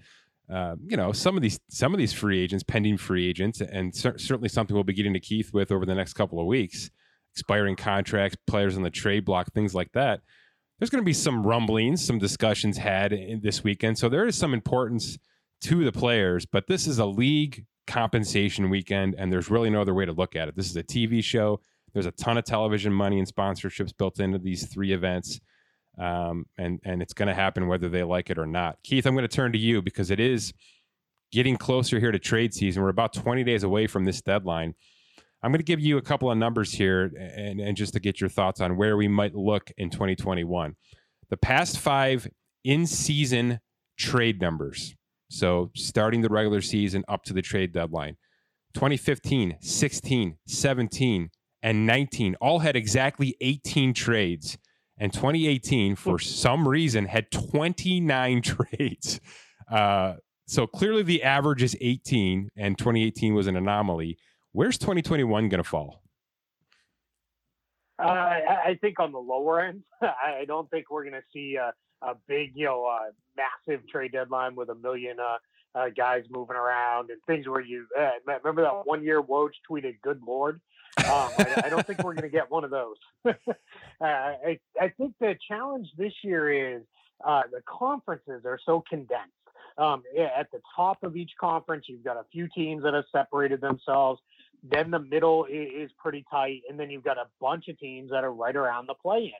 [0.53, 3.95] uh, you know, some of these some of these free agents, pending free agents, and
[3.95, 6.91] cer- certainly something we'll be getting to Keith with over the next couple of weeks,
[7.33, 10.19] expiring contracts, players on the trade block, things like that.
[10.77, 14.37] There's going to be some rumblings, some discussions had in this weekend, so there is
[14.37, 15.17] some importance
[15.61, 16.45] to the players.
[16.45, 20.35] But this is a league compensation weekend, and there's really no other way to look
[20.35, 20.55] at it.
[20.55, 21.61] This is a TV show.
[21.93, 25.39] There's a ton of television money and sponsorships built into these three events
[25.97, 28.77] um, and and it's going to happen whether they like it or not.
[28.83, 30.53] Keith, I'm going to turn to you because it is
[31.31, 32.83] getting closer here to trade season.
[32.83, 34.73] We're about 20 days away from this deadline.
[35.43, 38.19] I'm going to give you a couple of numbers here and, and just to get
[38.19, 40.75] your thoughts on where we might look in 2021.
[41.29, 42.27] The past five
[42.63, 43.59] in season
[43.97, 44.95] trade numbers.
[45.29, 48.17] So starting the regular season up to the trade deadline.
[48.73, 51.29] 2015, 16, 17,
[51.63, 54.57] and 19 all had exactly 18 trades
[55.01, 59.19] and 2018 for some reason had 29 trades.
[59.69, 60.13] Uh,
[60.45, 64.17] so clearly the average is 18, and 2018 was an anomaly.
[64.51, 66.03] Where's 2021 going to fall?
[67.97, 69.83] Uh, I think on the lower end.
[70.01, 74.11] I don't think we're going to see a, a, big, you know, uh, massive trade
[74.11, 75.37] deadline with a million uh,
[75.79, 80.01] uh, guys moving around and things where you uh, remember that one year Woj tweeted
[80.01, 80.59] "Good Lord."
[80.97, 81.05] Um,
[81.37, 82.97] I, I, don't think we're going to get one of those.
[83.25, 83.33] uh,
[84.01, 86.83] I, I think the challenge this year is
[87.25, 89.31] uh, the conferences are so condensed.
[89.77, 93.61] Um, at the top of each conference, you've got a few teams that have separated
[93.61, 94.21] themselves.
[94.63, 98.11] Then the middle is, is pretty tight, and then you've got a bunch of teams
[98.11, 99.31] that are right around the play-in.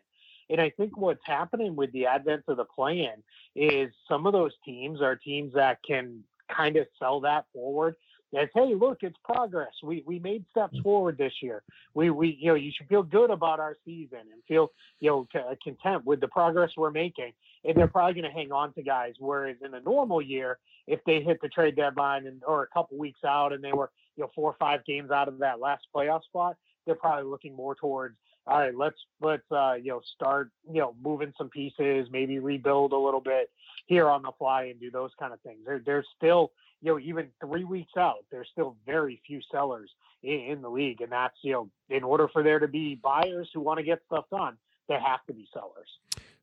[0.50, 3.24] And I think what's happening with the advent of the play-in
[3.56, 7.96] is some of those teams are teams that can kind of sell that forward
[8.38, 9.74] as hey look it's progress.
[9.84, 10.84] We we made steps mm.
[10.84, 11.64] forward this year.
[11.94, 15.28] We we you know you should feel good about our season and feel you know
[15.64, 17.34] content with the progress we're making.
[17.64, 21.00] And they're probably going to hang on to guys whereas in a normal year if
[21.06, 24.24] they hit the trade deadline and or a couple weeks out and they were you
[24.24, 27.76] know four or five games out of that last playoff spot they're probably looking more
[27.76, 28.16] towards
[28.48, 32.94] all right let's let's uh you know start you know moving some pieces maybe rebuild
[32.94, 33.52] a little bit
[33.92, 35.60] here on the fly and do those kind of things.
[35.66, 39.90] There, there's still you know, even three weeks out, there's still very few sellers
[40.24, 41.02] in, in, the league.
[41.02, 44.00] And that's, you know, in order for there to be buyers who want to get
[44.08, 45.88] stuff done, there have to be sellers.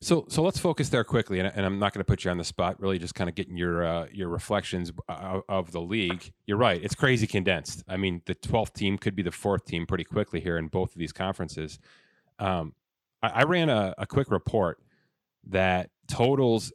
[0.01, 2.39] So, so let's focus there quickly, and, and I'm not going to put you on
[2.39, 2.81] the spot.
[2.81, 6.33] Really, just kind of getting your uh, your reflections of, of the league.
[6.47, 7.83] You're right; it's crazy condensed.
[7.89, 10.93] I mean, the 12th team could be the fourth team pretty quickly here in both
[10.93, 11.81] of these conferences.
[12.39, 12.75] Um,
[13.25, 14.79] I, I ran a, a quick report
[15.49, 16.73] that totals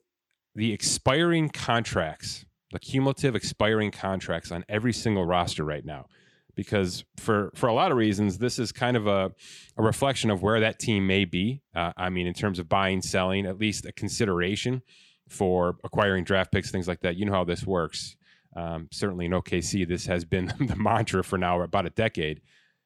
[0.54, 6.08] the expiring contracts the cumulative expiring contracts on every single roster right now.
[6.56, 9.32] Because for for a lot of reasons this is kind of a,
[9.78, 11.62] a reflection of where that team may be.
[11.74, 14.82] Uh, i mean in terms of buying selling at least a consideration
[15.30, 17.16] for acquiring draft picks things like that.
[17.16, 18.18] You know how this works.
[18.56, 22.42] Um, certainly in okc this has been the mantra for now about a decade.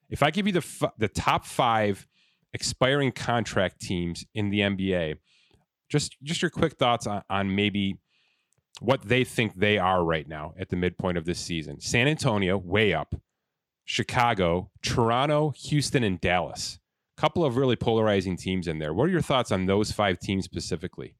[0.10, 2.08] If i give you the f- the top five
[2.54, 5.17] expiring contract teams in the nba
[5.89, 7.97] just just your quick thoughts on, on maybe
[8.80, 11.80] what they think they are right now at the midpoint of this season.
[11.80, 13.16] San Antonio, way up.
[13.86, 16.80] Chicago, Toronto, Houston, and Dallas.
[17.18, 18.94] A couple of really polarizing teams in there.
[18.94, 21.16] What are your thoughts on those five teams specifically?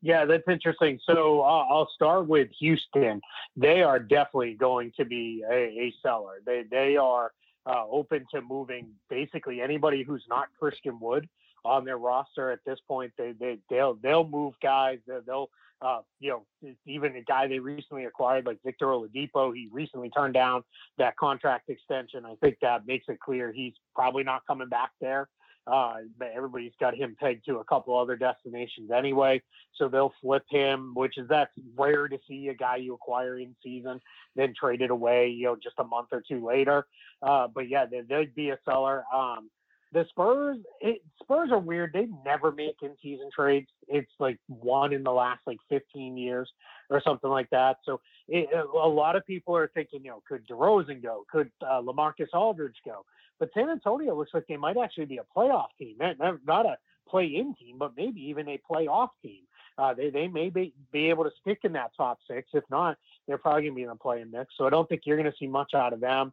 [0.00, 0.98] Yeah, that's interesting.
[1.04, 3.20] So uh, I'll start with Houston.
[3.56, 6.40] They are definitely going to be a, a seller.
[6.44, 7.32] They they are
[7.66, 11.28] uh, open to moving basically anybody who's not Christian Wood
[11.64, 13.12] on their roster at this point.
[13.16, 14.98] They they they'll they'll move guys.
[15.26, 15.50] They'll
[15.84, 20.34] uh, you know, even a guy they recently acquired like Victor Oladipo, he recently turned
[20.34, 20.62] down
[20.98, 22.24] that contract extension.
[22.24, 25.28] I think that makes it clear he's probably not coming back there.
[25.64, 29.40] Uh, but everybody's got him pegged to a couple other destinations anyway,
[29.76, 33.54] so they'll flip him, which is that's rare to see a guy you acquire in
[33.62, 34.00] season
[34.36, 36.86] then trade it away, you know, just a month or two later.
[37.22, 39.04] Uh, but yeah, they'd be a seller.
[39.14, 39.50] Um,
[39.92, 41.92] the Spurs, it, Spurs are weird.
[41.92, 43.68] They never make in-season trades.
[43.88, 46.50] It's like one in the last like 15 years
[46.88, 47.76] or something like that.
[47.84, 51.24] So it, a lot of people are thinking, you know, could DeRozan go?
[51.30, 53.04] Could uh, LaMarcus Aldridge go?
[53.38, 56.76] But San Antonio looks like they might actually be a playoff team, not a
[57.08, 59.42] play-in team, but maybe even a playoff team.
[59.78, 62.48] Uh, they they may be, be able to stick in that top six.
[62.52, 64.54] If not, they're probably going to be in the play-in mix.
[64.56, 66.32] So I don't think you're going to see much out of them.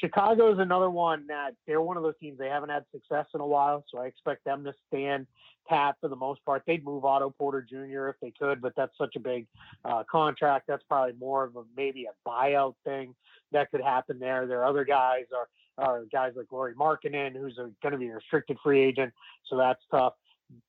[0.00, 3.40] Chicago is another one that they're one of those teams they haven't had success in
[3.40, 5.26] a while, so I expect them to stand
[5.68, 6.62] pat for the most part.
[6.66, 8.08] They'd move Otto Porter Jr.
[8.08, 9.46] if they could, but that's such a big
[9.84, 10.66] uh, contract.
[10.66, 13.14] That's probably more of a maybe a buyout thing
[13.52, 14.46] that could happen there.
[14.46, 18.14] There are other guys are are guys like Lauri Markkanen, who's going to be a
[18.14, 19.12] restricted free agent,
[19.48, 20.14] so that's tough.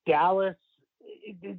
[0.07, 0.55] Dallas.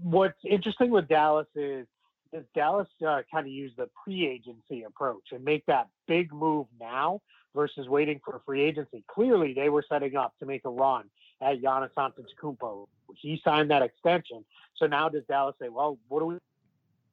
[0.02, 1.86] What's interesting with Dallas is
[2.32, 7.20] does Dallas uh, kind of use the pre-agency approach and make that big move now
[7.54, 9.04] versus waiting for free agency.
[9.08, 11.04] Clearly, they were setting up to make a run
[11.40, 12.86] at Giannis Antetokounmpo.
[13.16, 14.44] He signed that extension.
[14.76, 16.38] So now does Dallas say, well, what are we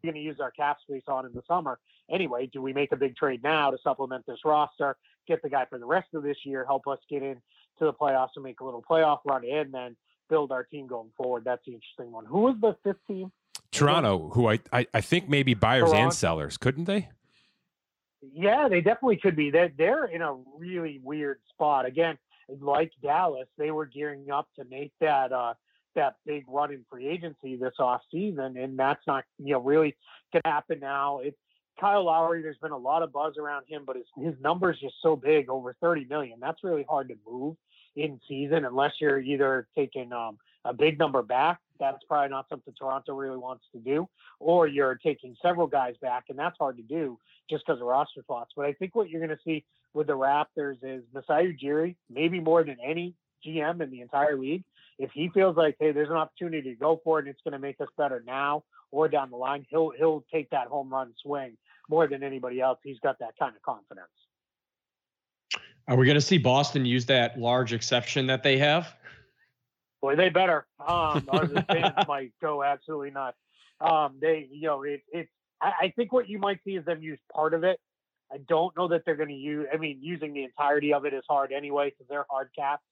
[0.03, 1.79] going to use our cap space on in the summer?
[2.09, 5.65] Anyway, do we make a big trade now to supplement this roster, get the guy
[5.65, 7.35] for the rest of this year, help us get in
[7.79, 9.95] to the playoffs and make a little playoff run, and then
[10.29, 11.43] build our team going forward?
[11.45, 12.25] That's the interesting one.
[12.25, 13.31] Who was the fifth team?
[13.71, 16.03] Toronto, who I, I, I think maybe buyers Toronto.
[16.03, 17.09] and sellers, couldn't they?
[18.21, 19.49] Yeah, they definitely could be.
[19.49, 21.85] They're, they're in a really weird spot.
[21.85, 22.17] Again,
[22.59, 25.53] like Dallas, they were gearing up to make that uh,
[25.95, 29.95] that big run in free agency this off season, and that's not you know really
[30.31, 31.19] going to happen now.
[31.19, 31.37] It's
[31.79, 32.41] Kyle Lowry.
[32.41, 35.49] There's been a lot of buzz around him, but his his numbers just so big,
[35.49, 36.39] over 30 million.
[36.39, 37.55] That's really hard to move
[37.95, 41.59] in season unless you're either taking um, a big number back.
[41.79, 44.07] That's probably not something Toronto really wants to do,
[44.39, 47.17] or you're taking several guys back, and that's hard to do
[47.49, 48.51] just because of roster spots.
[48.55, 52.39] But I think what you're going to see with the Raptors is Masai Ujiri, maybe
[52.39, 54.63] more than any GM in the entire league,
[54.99, 57.53] if he feels like, hey, there's an opportunity to go for it and it's going
[57.53, 61.13] to make us better now or down the line, he'll he'll take that home run
[61.23, 61.57] swing
[61.89, 62.77] more than anybody else.
[62.83, 64.07] He's got that kind of confidence.
[65.87, 68.95] Are we going to see Boston use that large exception that they have?
[70.01, 70.65] Boy, they better.
[70.85, 73.37] Um, the fans might go absolutely nuts.
[73.79, 75.29] Um, they, you know, it, it's.
[75.61, 77.79] I, I think what you might see is them use part of it.
[78.31, 79.67] I don't know that they're going to use.
[79.73, 82.83] I mean, using the entirety of it is hard anyway because they're hard capped.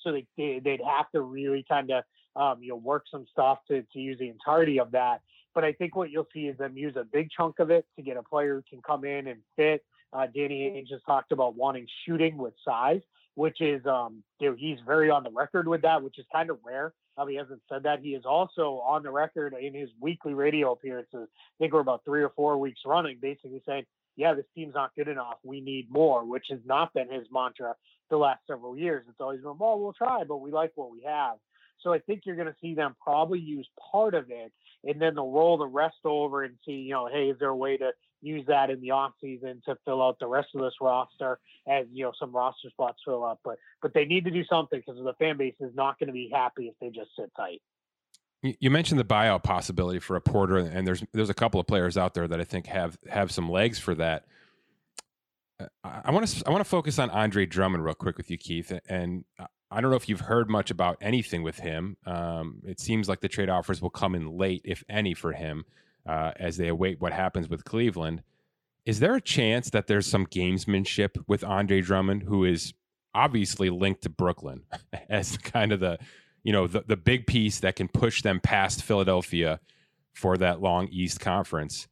[0.00, 3.58] So they, they would have to really kind of um, you know work some stuff
[3.68, 5.22] to to use the entirety of that.
[5.54, 8.02] But I think what you'll see is them use a big chunk of it to
[8.02, 9.84] get a player who can come in and fit.
[10.12, 13.00] Uh, Danny Ainge just talked about wanting shooting with size,
[13.36, 16.50] which is um, you know, he's very on the record with that, which is kind
[16.50, 16.92] of rare.
[17.16, 18.00] Um, he hasn't said that.
[18.00, 21.28] He is also on the record in his weekly radio appearances.
[21.30, 23.84] I think we're about three or four weeks running, basically saying,
[24.16, 25.38] "Yeah, this team's not good enough.
[25.44, 27.74] We need more," which has not been his mantra
[28.10, 29.04] the last several years.
[29.08, 31.36] It's always been, "Well, we'll try, but we like what we have."
[31.82, 34.52] So I think you're going to see them probably use part of it,
[34.84, 37.56] and then they'll roll the rest over and see, you know, hey, is there a
[37.56, 37.90] way to
[38.22, 41.86] use that in the off season to fill out the rest of this roster as
[41.92, 43.40] you know some roster spots fill up.
[43.44, 46.12] But but they need to do something because the fan base is not going to
[46.12, 47.62] be happy if they just sit tight.
[48.42, 51.96] You mentioned the buyout possibility for a Porter, and there's there's a couple of players
[51.96, 54.26] out there that I think have have some legs for that.
[55.58, 58.36] Uh, I want to I want to focus on Andre Drummond real quick with you,
[58.36, 59.24] Keith, and
[59.70, 61.96] I don't know if you've heard much about anything with him.
[62.06, 65.64] Um, it seems like the trade offers will come in late, if any, for him
[66.06, 68.22] uh, as they await what happens with Cleveland.
[68.84, 72.74] Is there a chance that there's some gamesmanship with Andre Drummond, who is
[73.14, 74.62] obviously linked to Brooklyn
[75.08, 75.98] as kind of the,
[76.44, 79.58] you know, the, the big piece that can push them past Philadelphia
[80.12, 81.88] for that long East Conference?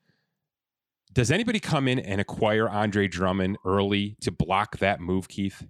[1.13, 5.67] Does anybody come in and acquire Andre Drummond early to block that move, Keith?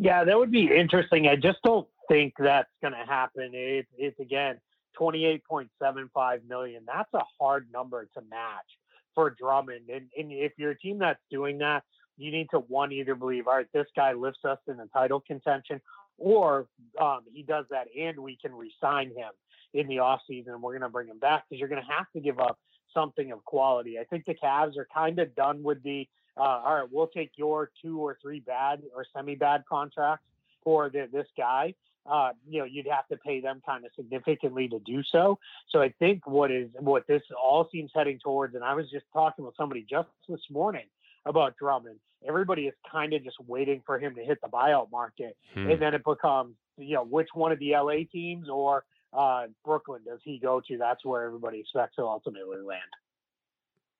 [0.00, 1.26] Yeah, that would be interesting.
[1.26, 3.50] I just don't think that's going to happen.
[3.52, 4.60] It, it's again,
[4.98, 6.82] 28.75 million.
[6.86, 8.66] That's a hard number to match
[9.14, 9.88] for Drummond.
[9.92, 11.82] And, and if you're a team that's doing that,
[12.16, 15.20] you need to one either believe, all right, this guy lifts us in the title
[15.20, 15.80] contention,
[16.16, 16.66] or
[17.00, 19.30] um, he does that and we can resign him
[19.74, 22.06] in the offseason and we're going to bring him back because you're going to have
[22.12, 22.58] to give up
[22.94, 23.98] something of quality.
[23.98, 26.08] I think the Cavs are kind of done with the,
[26.38, 30.24] uh, all right, we'll take your two or three bad or semi bad contracts
[30.62, 31.74] for the, this guy
[32.08, 35.38] uh, you know, you'd have to pay them kind of significantly to do so.
[35.70, 39.04] So I think what is what this all seems heading towards, and I was just
[39.12, 40.86] talking with somebody just this morning
[41.26, 41.98] about Drummond.
[42.26, 45.70] Everybody is kind of just waiting for him to hit the buyout market, hmm.
[45.70, 50.00] and then it becomes you know which one of the LA teams or uh, Brooklyn
[50.06, 50.78] does he go to?
[50.78, 52.80] That's where everybody expects to ultimately land.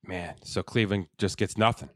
[0.07, 1.91] Man, so Cleveland just gets nothing.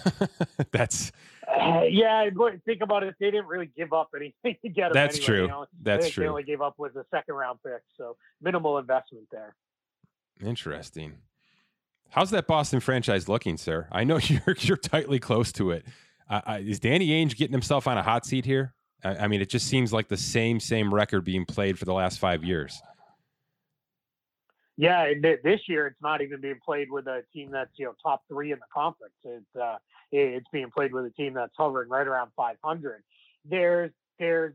[0.72, 1.12] That's
[1.48, 2.28] uh, yeah.
[2.64, 3.14] Think about it.
[3.20, 4.92] They didn't really give up anything to get him.
[4.94, 5.42] That's anyway, true.
[5.42, 5.66] You know?
[5.82, 6.24] That's true.
[6.24, 9.54] They only gave up with a second round pick, so minimal investment there.
[10.44, 11.14] Interesting.
[12.10, 13.88] How's that Boston franchise looking, sir?
[13.90, 15.86] I know you're you're tightly close to it.
[16.28, 18.74] Uh, is Danny Ainge getting himself on a hot seat here?
[19.04, 21.94] I, I mean, it just seems like the same same record being played for the
[21.94, 22.80] last five years.
[24.82, 25.12] Yeah,
[25.44, 28.50] this year it's not even being played with a team that's you know top three
[28.50, 29.14] in the conference.
[29.22, 29.76] It's uh,
[30.10, 33.04] it's being played with a team that's hovering right around 500.
[33.48, 34.54] There's there's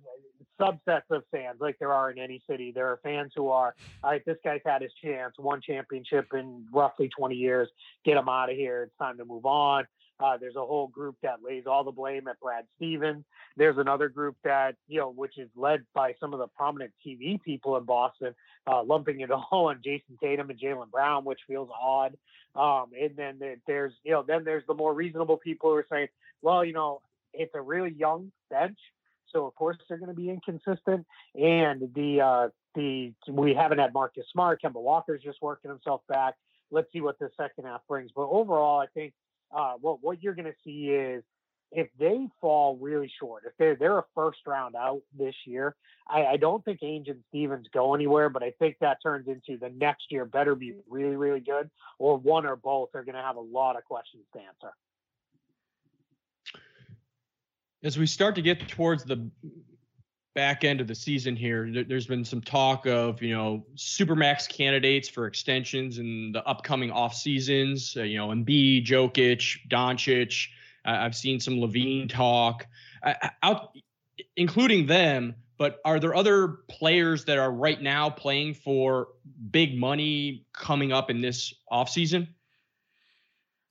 [0.60, 2.74] subsets of fans like there are in any city.
[2.76, 6.66] There are fans who are, all right, this guy's had his chance, one championship in
[6.74, 7.70] roughly 20 years.
[8.04, 8.84] Get him out of here.
[8.84, 9.86] It's time to move on.
[10.20, 13.24] Uh, there's a whole group that lays all the blame at Brad Stevens.
[13.56, 17.42] There's another group that, you know, which is led by some of the prominent TV
[17.42, 18.34] people in Boston,
[18.66, 22.18] uh, lumping it all on Jayson Tatum and Jaylen Brown, which feels odd.
[22.56, 26.08] Um, and then there's, you know, then there's the more reasonable people who are saying,
[26.42, 27.02] well, you know,
[27.34, 28.78] it's a really young bench.
[29.32, 31.06] So of course they're going to be inconsistent.
[31.36, 34.62] And the, uh, the, we haven't had Marcus Smart.
[34.64, 36.34] Kemba Walker's just working himself back.
[36.72, 38.12] Let's see what the second half brings.
[38.16, 39.14] But overall, I think
[39.56, 41.24] uh, what what you're going to see is
[41.72, 45.76] if they fall really short, if they're they're a first round out this year,
[46.08, 49.58] I, I don't think Ainge and Stevens go anywhere, but I think that turns into
[49.60, 51.70] the next year better be really really good,
[52.00, 54.74] or one or both are going to have a lot of questions to answer.
[57.84, 59.30] As we start to get towards the
[60.38, 65.10] back end of the season here, there's been some talk of you know supermax candidates
[65.10, 67.98] for extensions in the upcoming off seasons.
[67.98, 70.48] Uh, you know, Embiid, Jokic, Doncic.
[70.86, 72.68] I've seen some LaVine talk,
[73.42, 73.76] out,
[74.38, 75.36] including them.
[75.58, 79.08] But are there other players that are right now playing for
[79.50, 82.28] big money coming up in this offseason?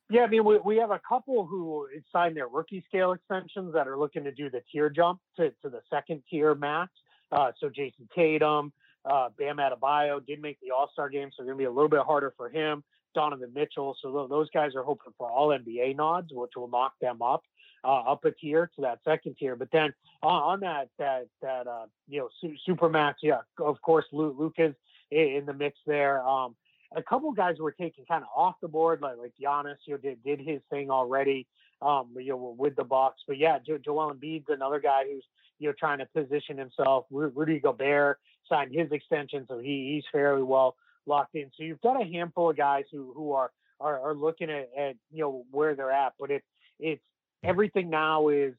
[0.09, 3.88] Yeah, I mean, we, we have a couple who signed their rookie scale extensions that
[3.88, 6.92] are looking to do the tier jump to, to the second tier max.
[7.32, 8.72] Uh, so Jayson Tatum,
[9.04, 11.70] uh, Bam Adebayo did make the All Star game, so it's going to be a
[11.70, 12.84] little bit harder for him.
[13.14, 17.22] Donovan Mitchell, so those guys are hoping for All NBA nods, which will knock them
[17.22, 17.42] up
[17.86, 19.57] uh, up a tier to that second tier.
[19.57, 23.80] But then on, on that that that uh, you know su- super max, yeah, of
[23.80, 24.74] course Luke, Luke is
[25.11, 26.22] in the mix there.
[26.26, 26.57] Um,
[26.95, 29.99] a couple guys were taken kind of off the board, like like Giannis, you know,
[29.99, 31.47] did did his thing already,
[31.82, 33.22] um, you know, with the Bucks.
[33.26, 35.24] But yeah, jo- Joel Embiid's another guy who's
[35.59, 37.07] you know trying to position himself.
[37.11, 38.18] Rudy Gobert
[38.49, 40.76] signed his extension, so he he's fairly well
[41.07, 41.51] locked in.
[41.57, 44.97] So you've got a handful of guys who who are are, are looking at, at
[45.12, 46.47] you know where they're at, but it's
[46.78, 47.03] it's
[47.43, 48.55] everything now is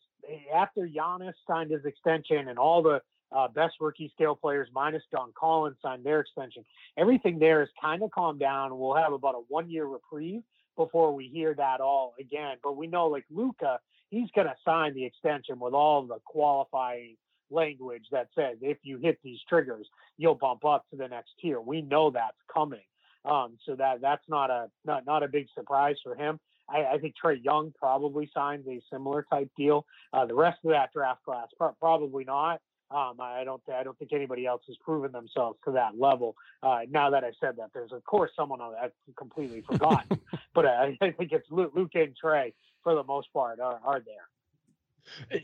[0.54, 3.02] after Giannis signed his extension and all the
[3.32, 6.64] uh, best rookie scale players minus John Collins signed their extension.
[6.98, 8.78] Everything there is kind of calmed down.
[8.78, 10.44] We'll have about a one year reprieve
[10.76, 12.58] before we hear that all again.
[12.64, 17.18] But we know like Luka, he's going to sign the extension with all the qualifying
[17.50, 21.60] language that says if you hit these triggers, you'll bump up to the next tier.
[21.60, 22.80] We know that's coming.
[23.26, 26.40] Um, so that that's not a not not a big surprise for him.
[26.70, 29.86] I, I think Trae Young probably signs a similar type deal.
[30.14, 32.62] Uh, the rest of that draft class pro- probably not.
[32.90, 36.36] Um, I don't I don't think anybody else has proven themselves to that level.
[36.64, 40.20] Uh, now that I've said that, there's of course someone I've completely forgotten,
[40.54, 44.00] but I, I, think it's Luke, Luke and Trae for the most part are, are
[44.00, 44.30] there.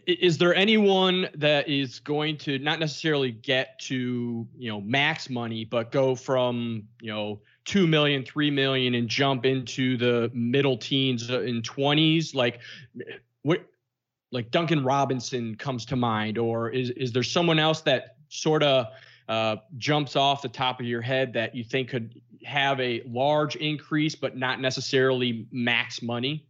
[0.06, 5.66] Is there anyone that is going to not necessarily get to you know max money,
[5.66, 11.30] but go from you know two million, three million, and jump into the middle teens
[11.30, 12.34] and twenties?
[12.34, 12.62] Like,
[13.41, 13.66] what
[14.34, 18.88] like Duncan Robinson comes to mind, or is is there someone else that sort of
[19.30, 23.56] uh, jumps off the top of your head that you think could have a large
[23.56, 26.46] increase, but not necessarily max money?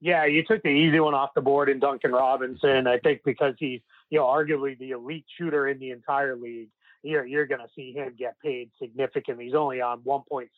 [0.00, 2.86] Yeah, you took the easy one off the board in Duncan Robinson.
[2.86, 6.68] I think because he's you know arguably the elite shooter in the entire league,
[7.02, 9.44] you're you're going to see him get paid significantly.
[9.44, 10.48] He's only on 1.6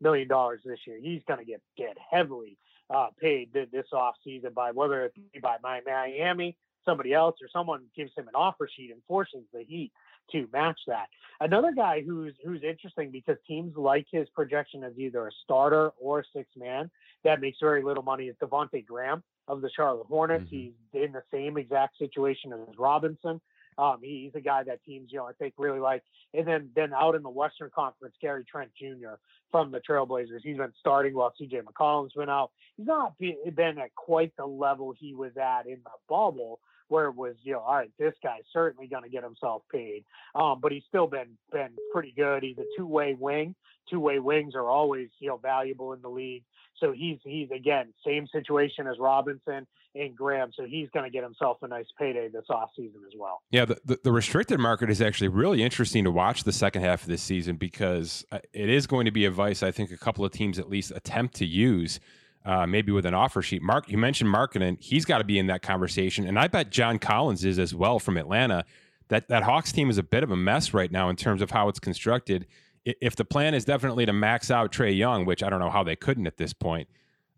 [0.00, 0.98] million dollars this year.
[1.00, 2.58] He's going to get get heavily
[2.90, 7.84] uh, paid this off season by whether it be by Miami, somebody else, or someone
[7.96, 9.92] gives him an offer sheet and forces the Heat
[10.32, 11.06] to match that.
[11.40, 16.20] Another guy who's who's interesting because teams like his projection as either a starter or
[16.20, 16.90] a six man
[17.24, 20.46] that makes very little money is Devonte Graham of the Charlotte Hornets.
[20.46, 20.56] Mm-hmm.
[20.56, 20.72] He's
[21.04, 23.40] in the same exact situation as Robinson.
[23.78, 26.02] Um, he, he's a guy that teams, you know, I think really like.
[26.34, 29.14] And then then out in the Western Conference, Gary Trent Jr.
[29.50, 30.40] from the Trailblazers.
[30.42, 32.50] He's been starting while CJ McCollum's been out.
[32.76, 37.16] He's not been at quite the level he was at in the bubble, where it
[37.16, 40.04] was, you know, all right, this guy's certainly going to get himself paid.
[40.34, 42.42] Um, but he's still been been pretty good.
[42.42, 43.54] He's a two way wing.
[43.90, 46.42] Two way wings are always, you know, valuable in the league.
[46.78, 50.52] So he's he's again same situation as Robinson and Graham.
[50.54, 53.40] So he's going to get himself a nice payday this offseason as well.
[53.50, 57.02] Yeah, the, the, the, restricted market is actually really interesting to watch the second half
[57.02, 59.96] of this season because uh, it is going to be a vice I think a
[59.96, 62.00] couple of teams at least attempt to use.
[62.44, 63.60] Uh, maybe with an offer sheet.
[63.60, 64.76] Mark, you mentioned Markkanen.
[64.80, 67.98] He's got to be in that conversation, and I bet John Collins is as well
[67.98, 68.64] from Atlanta.
[69.08, 71.50] That that Hawks team is a bit of a mess right now in terms of
[71.50, 72.46] how it's constructed.
[72.86, 75.82] If the plan is definitely to max out Trae Young, which I don't know how
[75.82, 76.88] they couldn't at this point,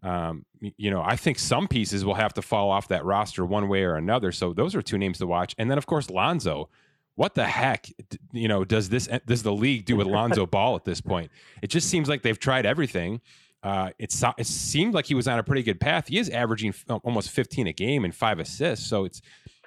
[0.02, 3.68] um, you know, I think some pieces will have to fall off that roster one
[3.68, 4.30] way or another.
[4.30, 5.54] So those are two names to watch.
[5.58, 6.68] And then of course Lonzo.
[7.14, 7.88] What the heck,
[8.30, 11.32] you know, does this does the league do with Lonzo Ball at this point?
[11.62, 13.20] It just seems like they've tried everything.
[13.60, 16.06] Uh, it's it seemed like he was on a pretty good path.
[16.06, 16.72] He is averaging
[17.02, 18.86] almost 15 a game and five assists.
[18.86, 19.20] So it's,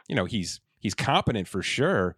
[0.08, 2.16] you know, he's he's competent for sure.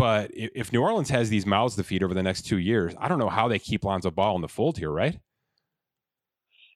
[0.00, 3.06] But if New Orleans has these mouths to feed over the next two years, I
[3.06, 5.20] don't know how they keep Lonzo Ball in the fold here, right?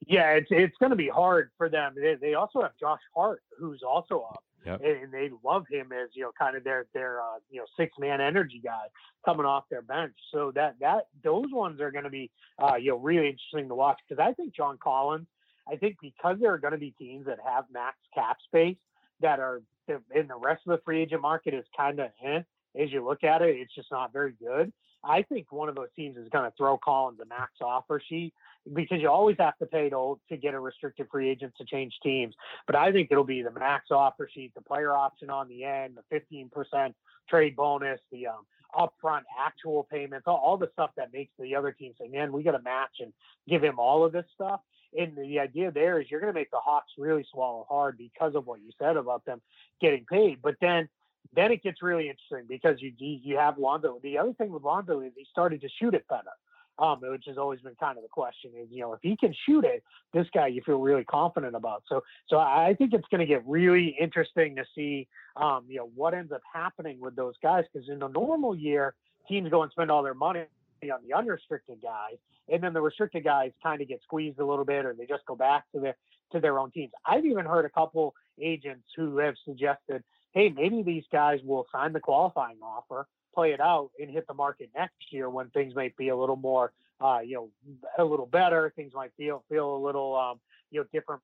[0.07, 1.95] Yeah, it's it's going to be hard for them.
[1.97, 4.83] They, they also have Josh Hart, who's also up, yep.
[4.85, 7.95] and, they love him as you know, kind of their their uh, you know six
[7.99, 8.89] man energy guy
[9.25, 10.13] coming off their bench.
[10.31, 12.31] So that that those ones are going to be
[12.63, 15.29] uh, you know really interesting to watch because I think John Collins.
[15.67, 18.77] I think because there are going to be teams that have max cap space
[19.23, 22.41] that are in the rest of the free agent market is kind of eh,
[22.81, 24.73] as you look at it, it's just not very good.
[25.07, 28.33] I think one of those teams is going to throw Collins a max offer sheet
[28.73, 31.93] because you always have to pay to, to get a restricted free agent to change
[32.03, 32.35] teams.
[32.67, 35.99] But I think it'll be the max offer sheet, the player option on the end,
[36.11, 36.95] the 15%
[37.29, 41.73] trade bonus, the um, upfront actual payments, all, all the stuff that makes the other
[41.73, 43.13] team say, man, we got to match and
[43.49, 44.61] give him all of this stuff.
[44.99, 48.35] And the idea there is you're going to make the Hawks really swallow hard because
[48.35, 49.41] of what you said about them
[49.81, 50.39] getting paid.
[50.41, 50.89] But then
[51.35, 54.01] then it gets really interesting because you you have Lonzo.
[54.03, 56.31] The other thing with Lonzo is he started to shoot it better
[56.79, 59.35] um, which has always been kind of the question is, you know, if he can
[59.47, 59.83] shoot it,
[60.13, 61.85] this guy you feel really confident about.
[61.89, 65.07] So, so I think it's going to get really interesting to see,
[65.37, 67.65] um, you know, what ends up happening with those guys.
[67.73, 68.95] Because in a normal year,
[69.29, 70.45] teams go and spend all their money
[70.83, 72.17] on the unrestricted guys,
[72.53, 75.25] and then the restricted guys kind of get squeezed a little bit, or they just
[75.27, 75.97] go back to their
[76.33, 76.93] to their own teams.
[77.07, 80.03] I've even heard a couple agents who have suggested,
[80.35, 84.35] hey, maybe these guys will sign the qualifying offer play it out and hit the
[84.35, 87.51] market next year when things might be a little more, uh, you know,
[87.99, 88.73] a little better.
[88.77, 91.21] Things might feel feel a little, um, you know, different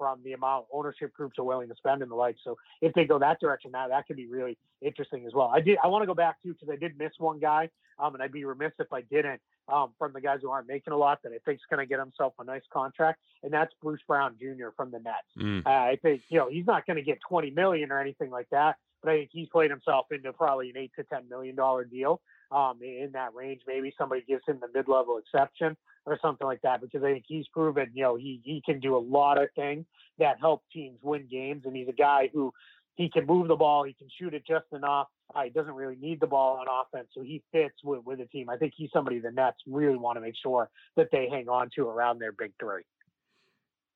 [0.00, 2.36] from the amount ownership groups are willing to spend and the like.
[2.42, 5.52] So if they go that direction, now that could be really interesting as well.
[5.54, 5.76] I did.
[5.84, 8.32] I want to go back to because I did miss one guy, um, and I'd
[8.32, 9.42] be remiss if I didn't.
[9.68, 11.86] Um, from the guys who aren't making a lot that I think is going to
[11.86, 14.70] get himself a nice contract, and that's Bruce Brown Jr.
[14.74, 15.18] from the Nets.
[15.38, 15.64] Mm.
[15.64, 18.48] Uh, I think you know he's not going to get 20 million or anything like
[18.50, 21.84] that, but I think he's played himself into probably an eight to ten million dollar
[21.84, 22.20] deal
[22.50, 23.62] um, in that range.
[23.66, 25.76] Maybe somebody gives him the mid level exception
[26.06, 28.96] or something like that because I think he's proven you know he he can do
[28.96, 29.84] a lot of things
[30.18, 32.52] that help teams win games, and he's a guy who
[32.96, 35.08] he can move the ball, he can shoot it just enough.
[35.34, 38.26] Uh, he doesn't really need the ball on offense, so he fits with with the
[38.26, 38.48] team.
[38.48, 41.70] I think he's somebody the Nets really want to make sure that they hang on
[41.76, 42.82] to around their big three.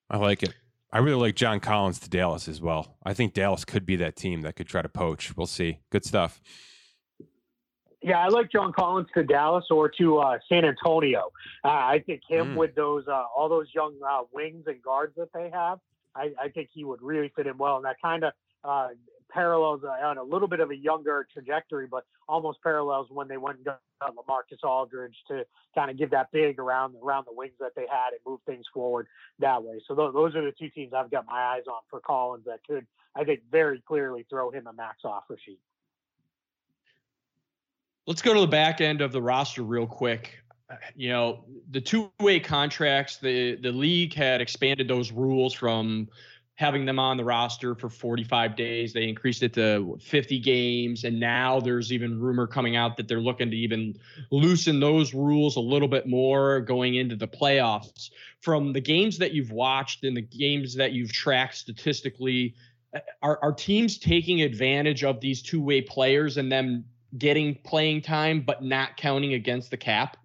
[0.08, 0.54] I like it.
[0.92, 2.96] I really like John Collins to Dallas as well.
[3.02, 5.36] I think Dallas could be that team that could try to poach.
[5.36, 5.80] We'll see.
[5.90, 6.40] Good stuff.
[8.04, 11.32] Yeah, I like John Collins to Dallas or to uh, San Antonio.
[11.64, 12.56] Uh, I think him mm.
[12.56, 15.78] with those uh, all those young uh, wings and guards that they have.
[16.14, 18.88] I, I, think he would really fit in well, and that kind of uh,
[19.30, 23.38] parallels uh, on a little bit of a younger trajectory, but almost parallels when they
[23.38, 27.54] went and got LaMarcus Aldridge to kind of give that big around around the wings
[27.58, 29.06] that they had and move things forward
[29.38, 29.80] that way.
[29.88, 32.60] So those, those are the two teams I've got my eyes on for Collins that
[32.66, 32.86] could,
[33.16, 35.58] I think, very clearly throw him a max offer sheet.
[38.06, 40.38] Let's go to the back end of the roster real quick.
[40.70, 46.08] Uh, you know, the two-way contracts, the the league had expanded those rules from
[46.56, 48.92] having them on the roster for 45 days.
[48.92, 51.04] They increased it to 50 games.
[51.04, 53.96] And now there's even rumor coming out that they're looking to even
[54.30, 58.10] loosen those rules a little bit more going into the playoffs.
[58.40, 62.54] From the games that you've watched and the games that you've tracked statistically,
[62.94, 66.84] uh, are, are teams taking advantage of these two way players and them
[67.16, 70.16] getting playing time, but not counting against the cap?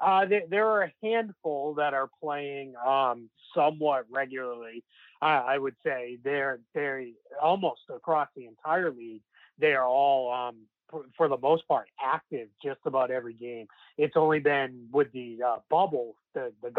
[0.00, 4.84] Uh, there, there, are a handful that are playing um, somewhat regularly.
[5.22, 7.06] I would say they're they're
[7.42, 9.22] almost across the entire league.
[9.58, 10.56] They are all, um,
[10.90, 13.66] for, for, the most part, active just about every game.
[13.96, 16.70] It's only been with the uh, bubble, the the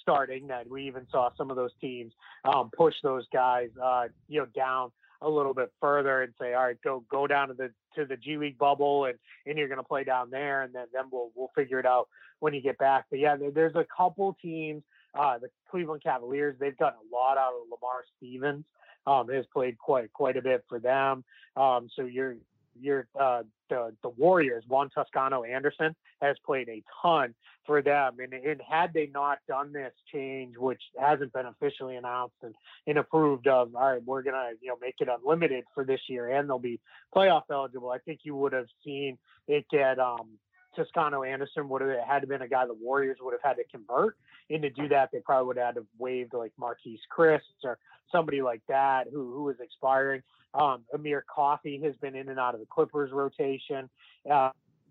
[0.00, 2.12] starting that we even saw some of those teams
[2.44, 4.92] um, push those guys, uh, you know, down
[5.22, 8.16] a little bit further and say, all right, go go down to the to the
[8.16, 11.30] G League bubble and and you're going to play down there, and then then we'll
[11.34, 12.08] we'll figure it out
[12.40, 13.06] when you get back.
[13.10, 14.82] But yeah, there, there's a couple teams.
[15.14, 18.64] Uh, the Cleveland Cavaliers, they've gotten a lot out of Lamar Stevens.
[19.06, 21.24] Um, has played quite quite a bit for them.
[21.56, 22.36] Um, so you're
[22.80, 27.34] you're uh, the the Warriors, Juan Toscano Anderson has played a ton
[27.66, 28.16] for them.
[28.20, 32.54] And, and had they not done this change, which hasn't been officially announced and,
[32.86, 36.30] and approved of, all right, we're gonna you know make it unlimited for this year,
[36.30, 36.80] and they'll be
[37.14, 37.90] playoff eligible.
[37.90, 39.18] I think you would have seen
[39.48, 40.38] it get um,
[40.76, 43.64] Toscano Anderson would have had to been a guy the Warriors would have had to
[43.64, 44.16] convert.
[44.50, 47.78] And to do that, they probably would have had to waive like Marquese Chriss or
[48.12, 50.22] somebody like that who who is expiring.
[50.54, 53.90] Um, Amir Coffey has been in and out of the Clippers rotation.
[54.30, 54.50] Uh,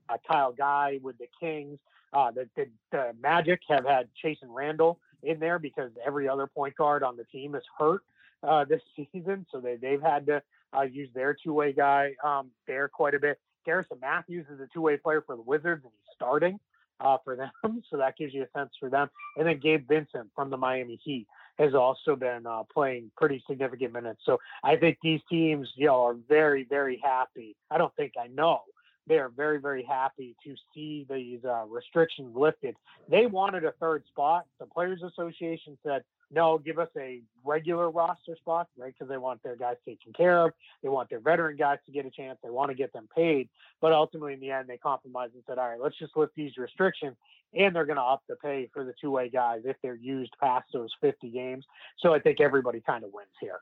[0.10, 1.80] uh, Kyle Guy with the Kings.
[2.14, 6.76] Uh, the, the, the Magic have had Chasson Randle in there because every other point
[6.76, 8.02] guard on the team is hurt
[8.44, 8.82] uh, this
[9.12, 10.42] season, so they they've had to
[10.76, 13.40] uh, use their two way guy um, there quite a bit.
[13.66, 16.60] Garrison Mathews is a two way player for the Wizards, and he's starting
[17.00, 17.52] uh, for them,
[17.90, 19.10] so that gives you a sense for them.
[19.38, 23.94] And then Gabe Vincent from the Miami Heat has also been uh, playing pretty significant
[23.94, 24.22] minutes.
[24.26, 27.56] So I think these teams, you know, are very, very happy.
[27.72, 28.62] I don't think I know.
[29.08, 32.76] They are very, very happy to see these uh, restrictions lifted.
[33.08, 34.46] They wanted a third spot.
[34.60, 38.94] The Players Association said, no, give us a regular roster spot, right?
[38.98, 40.52] Because they want their guys taken care of.
[40.82, 42.40] They want their veteran guys to get a chance.
[42.44, 43.50] They want to get them paid.
[43.82, 46.58] But ultimately, in the end, they compromised and said, all right, let's just lift these
[46.58, 47.16] restrictions.
[47.54, 50.34] And they're going to up the pay for the two way guys if they're used
[50.42, 51.66] past those 50 games.
[52.00, 53.60] So I think everybody kind of wins here.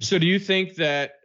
[0.00, 1.20] So do you think that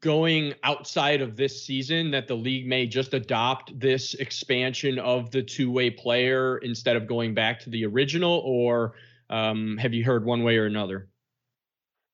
[0.00, 5.42] going outside of this season that the league may just adopt this expansion of the
[5.42, 8.94] two-way player instead of going back to the original, or
[9.30, 11.08] um, have you heard one way or another?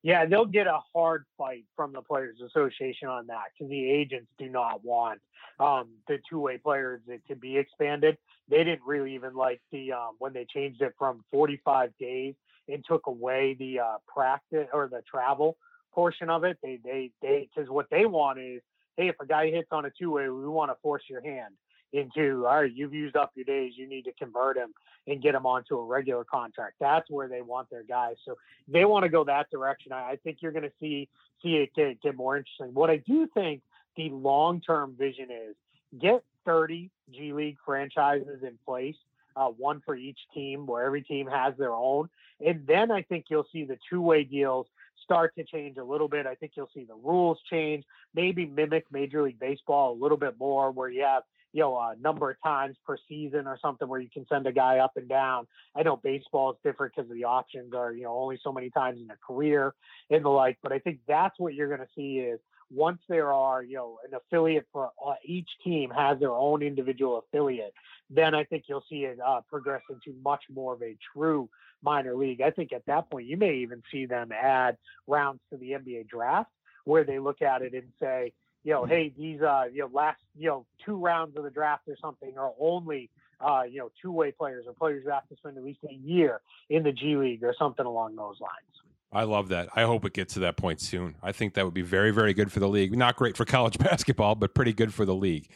[0.02, 4.30] Yeah, they'll get a hard fight from the Players Association on that because the agents
[4.38, 5.20] do not want
[5.58, 8.18] um, the two-way players to be expanded.
[8.48, 12.34] They didn't really even like the um, when they changed it from 45 days
[12.68, 15.56] and took away the uh, practice or the travel
[15.94, 16.58] portion of it.
[16.62, 18.60] They they they because what they want is,
[18.98, 21.54] hey, if a guy hits on a two-way, we want to force your hand
[21.94, 24.74] into all right, you've used up your days, you need to convert them
[25.06, 26.74] and get them onto a regular contract.
[26.80, 28.16] That's where they want their guys.
[28.24, 28.36] So
[28.68, 29.92] they want to go that direction.
[29.92, 31.08] I, I think you're going to see
[31.42, 32.74] see it get, get more interesting.
[32.74, 33.62] What I do think
[33.96, 35.54] the long term vision is
[35.98, 38.96] get 30 G League franchises in place,
[39.36, 42.08] uh, one for each team, where every team has their own,
[42.44, 44.66] and then I think you'll see the two way deals
[45.02, 46.26] start to change a little bit.
[46.26, 47.84] I think you'll see the rules change,
[48.14, 51.22] maybe mimic Major League Baseball a little bit more, where you have
[51.54, 54.52] you know, a number of times per season or something where you can send a
[54.52, 55.46] guy up and down.
[55.76, 59.00] I know baseball is different because the options are, you know, only so many times
[59.00, 59.72] in a career
[60.10, 60.58] and the like.
[60.64, 62.40] But I think that's what you're going to see is
[62.70, 67.18] once there are, you know, an affiliate for uh, each team has their own individual
[67.18, 67.72] affiliate,
[68.10, 71.48] then I think you'll see it uh, progress into much more of a true
[71.84, 72.40] minor league.
[72.40, 74.76] I think at that point, you may even see them add
[75.06, 76.50] rounds to the NBA draft
[76.84, 78.32] where they look at it and say,
[78.64, 81.86] you know, hey, these uh, you know, last you know, two rounds of the draft
[81.86, 83.10] or something are only
[83.40, 85.94] uh, you know, two way players or players who have to spend at least a
[85.94, 86.40] year
[86.70, 88.74] in the G League or something along those lines.
[89.12, 89.68] I love that.
[89.76, 91.14] I hope it gets to that point soon.
[91.22, 92.96] I think that would be very, very good for the league.
[92.96, 95.48] Not great for college basketball, but pretty good for the league.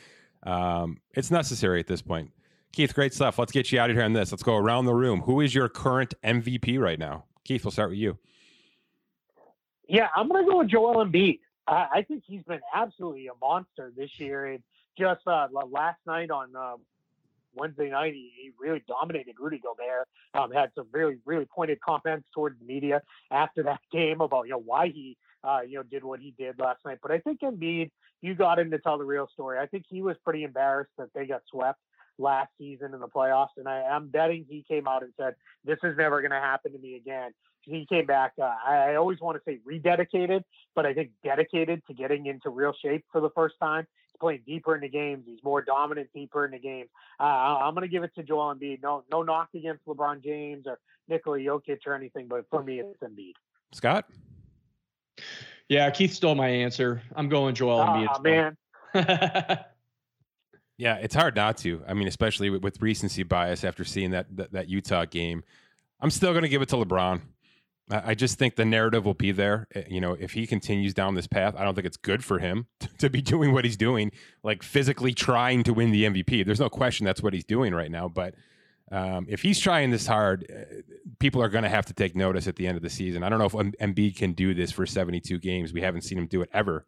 [0.44, 2.30] Um, it's necessary at this point.
[2.72, 3.38] Keith, great stuff.
[3.38, 4.30] Let's get you out of here on this.
[4.30, 5.22] Let's go around the room.
[5.22, 7.24] Who is your current MVP right now?
[7.44, 8.18] Keith, we'll start with you.
[9.88, 11.40] Yeah, I'm going to go with Joel Embiid.
[11.68, 14.46] I, I think he's been absolutely a monster this year.
[14.46, 14.62] And
[14.96, 16.76] just uh, last night on uh,
[17.54, 20.08] Wednesday night, he, he, really dominated Rudy Gobert.
[20.34, 24.52] Um, had some really, really pointed comments towards the media after that game about you
[24.52, 26.98] know why he uh, you know did what he did last night.
[27.02, 27.90] But I think Embiid,
[28.20, 29.58] you got him to tell the real story.
[29.58, 31.78] I think he was pretty embarrassed that they got swept
[32.18, 35.78] last season in the playoffs, and I, am betting he came out and said this
[35.84, 37.32] is never going to happen to me again
[37.68, 38.32] he came back.
[38.40, 40.42] Uh, I always want to say rededicated,
[40.74, 43.86] but I think dedicated to getting into real shape for the first time.
[44.06, 45.24] He's playing deeper in the games.
[45.26, 46.88] He's more dominant deeper in the games.
[47.20, 48.82] Uh, I'm going to give it to Joel Embiid.
[48.82, 53.02] No, no knock against LeBron James or Nikola Jokic or anything, but for me, it's
[53.02, 53.32] Embiid.
[53.72, 54.06] Scott.
[55.68, 57.02] Yeah, Keith stole my answer.
[57.14, 58.08] I'm going Joel Embiid.
[58.14, 58.56] Oh man.
[60.78, 61.82] yeah, it's hard not to.
[61.86, 65.42] I mean, especially with, with recency bias after seeing that, that that Utah game.
[66.00, 67.20] I'm still going to give it to LeBron.
[67.90, 69.66] I just think the narrative will be there.
[69.74, 72.38] Eh, you know, if he continues down this path, I don't think it's good for
[72.38, 72.66] him
[72.98, 74.12] to be doing what he's doing,
[74.42, 76.44] like physically trying to win the MVP.
[76.44, 78.08] There's no question that's what he's doing right now.
[78.08, 78.34] But
[78.90, 80.82] um, if he's trying this hard, uh,
[81.18, 83.22] people are going to have to take notice at the end of the season.
[83.22, 85.72] I don't know if Embiid can do this for 72 games.
[85.72, 86.84] We haven't seen him do it ever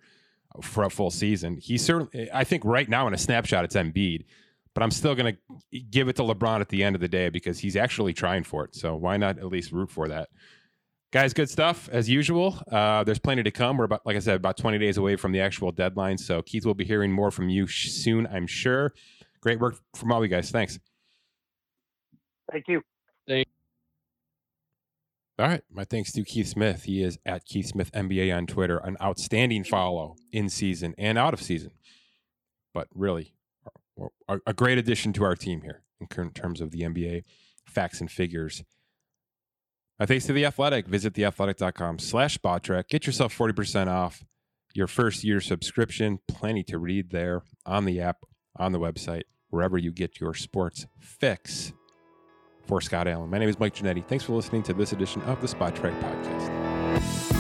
[0.63, 1.57] for a full season.
[1.57, 4.25] He certainly, I think, right now in a snapshot, it's Embiid.
[4.73, 7.29] But I'm still going to give it to LeBron at the end of the day
[7.29, 8.75] because he's actually trying for it.
[8.77, 10.29] So why not at least root for that?
[11.13, 12.57] Guys, good stuff as usual.
[12.71, 13.77] Uh, there's plenty to come.
[13.77, 16.17] We're about, like I said, about 20 days away from the actual deadline.
[16.19, 18.93] So Keith will be hearing more from you sh- soon, I'm sure.
[19.41, 20.51] Great work from all you guys.
[20.51, 20.79] Thanks.
[22.53, 22.83] Thank you.
[23.27, 23.49] Thank.
[25.41, 26.85] All right, my thanks to Keith Smith.
[26.85, 28.77] He is at Keith Smith NBA on Twitter.
[28.77, 31.71] An outstanding follow in season and out of season,
[32.75, 33.33] but really
[34.29, 37.25] a, a great addition to our team here in terms of the NBA
[37.65, 38.63] facts and figures
[40.01, 40.87] my thanks to The Athletic.
[40.89, 42.89] Visit theathletic.com slash Spotrac.
[42.89, 44.25] Get yourself 40% off
[44.75, 46.19] your first year subscription.
[46.27, 48.25] Plenty to read there on the app,
[48.57, 51.75] on the website, wherever you get your sports fix.
[52.67, 54.07] For Scott Allen, my name is Mike Ginnitti.
[54.07, 57.40] Thanks for listening to this edition of the Spotrac Podcast.